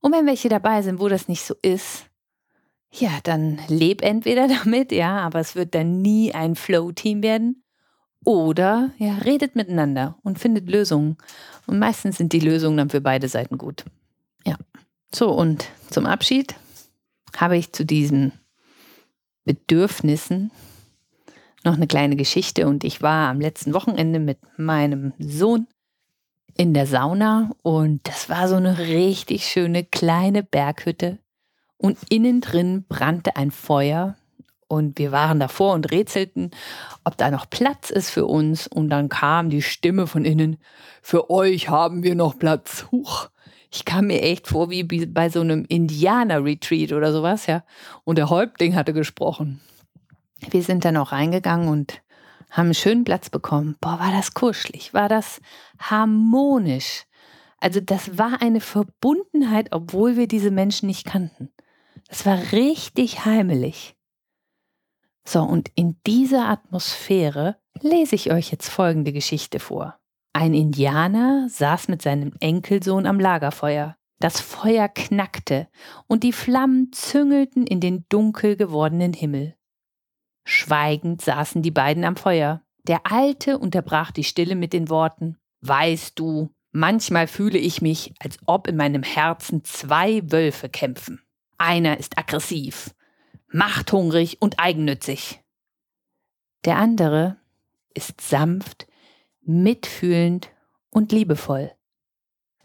Und 0.00 0.12
wenn 0.12 0.26
welche 0.26 0.48
dabei 0.48 0.82
sind, 0.82 1.00
wo 1.00 1.08
das 1.08 1.28
nicht 1.28 1.44
so 1.44 1.54
ist, 1.62 2.06
ja, 2.90 3.10
dann 3.22 3.58
leb 3.68 4.02
entweder 4.02 4.48
damit, 4.64 4.92
ja, 4.92 5.18
aber 5.18 5.40
es 5.40 5.54
wird 5.54 5.74
dann 5.74 6.02
nie 6.02 6.34
ein 6.34 6.54
Flow-Team 6.56 7.22
werden. 7.22 7.62
Oder 8.24 8.90
ja, 8.98 9.14
redet 9.14 9.56
miteinander 9.56 10.16
und 10.22 10.38
findet 10.38 10.68
Lösungen. 10.68 11.16
Und 11.66 11.80
meistens 11.80 12.18
sind 12.18 12.32
die 12.32 12.40
Lösungen 12.40 12.76
dann 12.76 12.90
für 12.90 13.00
beide 13.00 13.28
Seiten 13.28 13.58
gut. 13.58 13.84
Ja. 14.46 14.56
So, 15.12 15.30
und 15.30 15.66
zum 15.90 16.06
Abschied 16.06 16.54
habe 17.36 17.56
ich 17.56 17.72
zu 17.72 17.84
diesen 17.84 18.32
Bedürfnissen 19.44 20.52
noch 21.64 21.74
eine 21.74 21.86
kleine 21.86 22.16
Geschichte. 22.16 22.66
Und 22.66 22.84
ich 22.84 23.02
war 23.02 23.30
am 23.30 23.40
letzten 23.40 23.74
Wochenende 23.74 24.18
mit 24.18 24.38
meinem 24.56 25.12
Sohn 25.18 25.66
in 26.56 26.74
der 26.74 26.86
Sauna 26.86 27.50
und 27.62 28.06
das 28.06 28.28
war 28.28 28.46
so 28.46 28.56
eine 28.56 28.78
richtig 28.78 29.46
schöne 29.46 29.84
kleine 29.84 30.42
Berghütte 30.42 31.18
und 31.78 31.98
innen 32.10 32.40
drin 32.40 32.84
brannte 32.88 33.36
ein 33.36 33.50
Feuer 33.50 34.16
und 34.72 34.98
wir 34.98 35.12
waren 35.12 35.38
davor 35.38 35.74
und 35.74 35.90
rätselten, 35.92 36.50
ob 37.04 37.18
da 37.18 37.30
noch 37.30 37.50
Platz 37.50 37.90
ist 37.90 38.08
für 38.08 38.24
uns. 38.24 38.66
Und 38.66 38.88
dann 38.88 39.10
kam 39.10 39.50
die 39.50 39.60
Stimme 39.60 40.06
von 40.06 40.24
innen, 40.24 40.56
für 41.02 41.28
euch 41.28 41.68
haben 41.68 42.02
wir 42.02 42.14
noch 42.14 42.38
Platz. 42.38 42.86
Huch. 42.90 43.28
Ich 43.70 43.84
kam 43.84 44.06
mir 44.06 44.22
echt 44.22 44.48
vor 44.48 44.70
wie 44.70 44.84
bei 44.84 45.28
so 45.28 45.40
einem 45.40 45.66
Indianer-Retreat 45.66 46.92
oder 46.94 47.12
sowas, 47.12 47.46
ja. 47.46 47.64
Und 48.04 48.16
der 48.16 48.30
Häuptling 48.30 48.74
hatte 48.74 48.94
gesprochen. 48.94 49.60
Wir 50.50 50.62
sind 50.62 50.84
dann 50.84 50.96
auch 50.96 51.12
reingegangen 51.12 51.68
und 51.68 52.02
haben 52.50 52.66
einen 52.66 52.74
schönen 52.74 53.04
Platz 53.04 53.30
bekommen. 53.30 53.76
Boah, 53.80 53.98
war 53.98 54.12
das 54.12 54.34
kuschelig, 54.34 54.92
war 54.92 55.08
das 55.08 55.40
harmonisch. 55.78 57.04
Also 57.58 57.80
das 57.80 58.18
war 58.18 58.42
eine 58.42 58.60
Verbundenheit, 58.60 59.68
obwohl 59.70 60.16
wir 60.16 60.26
diese 60.26 60.50
Menschen 60.50 60.86
nicht 60.86 61.06
kannten. 61.06 61.50
Es 62.08 62.26
war 62.26 62.52
richtig 62.52 63.24
heimelig. 63.24 63.96
So, 65.24 65.42
und 65.42 65.70
in 65.76 65.96
dieser 66.06 66.48
Atmosphäre 66.48 67.56
lese 67.80 68.16
ich 68.16 68.32
euch 68.32 68.50
jetzt 68.50 68.68
folgende 68.68 69.12
Geschichte 69.12 69.60
vor. 69.60 69.98
Ein 70.32 70.54
Indianer 70.54 71.48
saß 71.48 71.88
mit 71.88 72.02
seinem 72.02 72.32
Enkelsohn 72.40 73.06
am 73.06 73.20
Lagerfeuer. 73.20 73.96
Das 74.18 74.40
Feuer 74.40 74.88
knackte 74.88 75.68
und 76.06 76.22
die 76.22 76.32
Flammen 76.32 76.92
züngelten 76.92 77.66
in 77.66 77.80
den 77.80 78.04
dunkel 78.08 78.56
gewordenen 78.56 79.12
Himmel. 79.12 79.56
Schweigend 80.44 81.22
saßen 81.22 81.62
die 81.62 81.70
beiden 81.70 82.04
am 82.04 82.16
Feuer. 82.16 82.62
Der 82.84 83.10
Alte 83.10 83.58
unterbrach 83.58 84.10
die 84.10 84.24
Stille 84.24 84.56
mit 84.56 84.72
den 84.72 84.88
Worten 84.88 85.38
Weißt 85.62 86.18
du, 86.18 86.50
manchmal 86.72 87.28
fühle 87.28 87.58
ich 87.58 87.80
mich, 87.80 88.14
als 88.18 88.38
ob 88.46 88.66
in 88.66 88.76
meinem 88.76 89.04
Herzen 89.04 89.62
zwei 89.64 90.20
Wölfe 90.30 90.68
kämpfen. 90.68 91.22
Einer 91.56 91.98
ist 91.98 92.18
aggressiv, 92.18 92.92
machthungrig 93.46 94.42
und 94.42 94.58
eigennützig. 94.58 95.40
Der 96.64 96.76
andere 96.76 97.36
ist 97.94 98.20
sanft, 98.20 98.88
mitfühlend 99.40 100.50
und 100.90 101.12
liebevoll. 101.12 101.72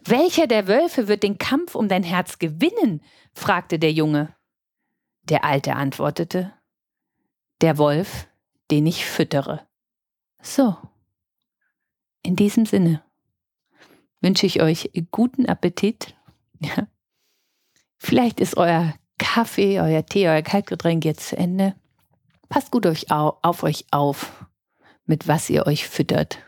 Welcher 0.04 0.48
der 0.48 0.66
Wölfe 0.66 1.06
wird 1.06 1.22
den 1.22 1.38
Kampf 1.38 1.76
um 1.76 1.88
dein 1.88 2.02
Herz 2.02 2.38
gewinnen? 2.40 3.02
fragte 3.32 3.78
der 3.78 3.92
Junge. 3.92 4.34
Der 5.22 5.44
Alte 5.44 5.76
antwortete, 5.76 6.52
der 7.60 7.78
Wolf, 7.78 8.28
den 8.70 8.86
ich 8.86 9.06
füttere. 9.06 9.66
So, 10.42 10.76
in 12.22 12.36
diesem 12.36 12.66
Sinne 12.66 13.02
wünsche 14.20 14.46
ich 14.46 14.62
euch 14.62 14.90
guten 15.10 15.46
Appetit. 15.46 16.14
Ja. 16.60 16.86
Vielleicht 17.98 18.40
ist 18.40 18.56
euer 18.56 18.94
Kaffee, 19.18 19.80
euer 19.80 20.04
Tee, 20.04 20.28
euer 20.28 20.42
Kaltgetränk 20.42 21.04
jetzt 21.04 21.28
zu 21.28 21.36
Ende. 21.36 21.74
Passt 22.48 22.70
gut 22.70 22.86
euch 22.86 23.10
auf, 23.10 23.36
auf 23.42 23.62
euch 23.62 23.86
auf, 23.90 24.46
mit 25.06 25.28
was 25.28 25.50
ihr 25.50 25.66
euch 25.66 25.88
füttert 25.88 26.38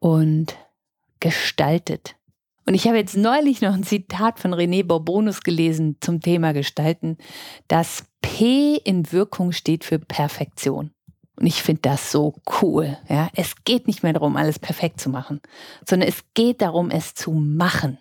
und 0.00 0.56
gestaltet. 1.20 2.16
Und 2.66 2.74
ich 2.74 2.86
habe 2.86 2.96
jetzt 2.96 3.16
neulich 3.16 3.60
noch 3.60 3.74
ein 3.74 3.84
Zitat 3.84 4.40
von 4.40 4.54
René 4.54 4.84
Bourbonus 4.84 5.42
gelesen 5.42 5.98
zum 6.00 6.20
Thema 6.20 6.52
Gestalten. 6.52 7.18
Das 7.68 8.06
P 8.24 8.76
in 8.76 9.12
Wirkung 9.12 9.52
steht 9.52 9.84
für 9.84 9.98
Perfektion. 9.98 10.92
Und 11.36 11.46
ich 11.46 11.62
finde 11.62 11.82
das 11.82 12.10
so 12.10 12.34
cool. 12.62 12.96
Ja, 13.06 13.28
es 13.34 13.64
geht 13.64 13.86
nicht 13.86 14.02
mehr 14.02 14.14
darum, 14.14 14.36
alles 14.36 14.58
perfekt 14.58 14.98
zu 14.98 15.10
machen, 15.10 15.42
sondern 15.86 16.08
es 16.08 16.24
geht 16.32 16.62
darum, 16.62 16.90
es 16.90 17.12
zu 17.14 17.32
machen. 17.32 17.98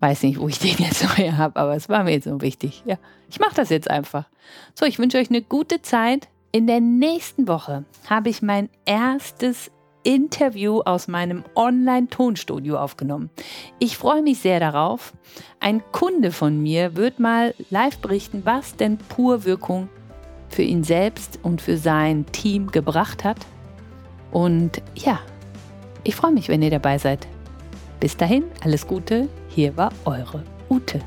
Weiß 0.00 0.22
nicht, 0.22 0.38
wo 0.38 0.48
ich 0.48 0.58
den 0.58 0.76
jetzt 0.78 1.02
noch 1.02 1.16
her 1.16 1.38
habe, 1.38 1.58
aber 1.58 1.74
es 1.74 1.88
war 1.88 2.04
mir 2.04 2.12
jetzt 2.12 2.24
so 2.24 2.42
wichtig. 2.42 2.82
Ja, 2.84 2.98
ich 3.30 3.40
mache 3.40 3.54
das 3.54 3.70
jetzt 3.70 3.88
einfach. 3.88 4.28
So, 4.74 4.84
ich 4.84 4.98
wünsche 4.98 5.16
euch 5.16 5.30
eine 5.30 5.42
gute 5.42 5.80
Zeit. 5.80 6.28
In 6.52 6.66
der 6.66 6.80
nächsten 6.80 7.48
Woche 7.48 7.84
habe 8.08 8.28
ich 8.28 8.42
mein 8.42 8.68
erstes 8.84 9.70
Interview 10.02 10.80
aus 10.80 11.08
meinem 11.08 11.44
Online-Tonstudio 11.54 12.78
aufgenommen. 12.78 13.30
Ich 13.78 13.96
freue 13.96 14.22
mich 14.22 14.38
sehr 14.38 14.60
darauf. 14.60 15.12
Ein 15.60 15.82
Kunde 15.92 16.32
von 16.32 16.62
mir 16.62 16.96
wird 16.96 17.18
mal 17.18 17.54
live 17.70 17.98
berichten, 17.98 18.42
was 18.44 18.76
denn 18.76 18.98
Purwirkung 18.98 19.88
für 20.48 20.62
ihn 20.62 20.84
selbst 20.84 21.38
und 21.42 21.60
für 21.60 21.76
sein 21.76 22.26
Team 22.26 22.70
gebracht 22.70 23.24
hat. 23.24 23.38
Und 24.32 24.82
ja, 24.94 25.20
ich 26.04 26.16
freue 26.16 26.32
mich, 26.32 26.48
wenn 26.48 26.62
ihr 26.62 26.70
dabei 26.70 26.98
seid. 26.98 27.26
Bis 28.00 28.16
dahin, 28.16 28.44
alles 28.62 28.86
Gute, 28.86 29.28
hier 29.48 29.76
war 29.76 29.92
eure 30.04 30.42
Ute. 30.68 31.00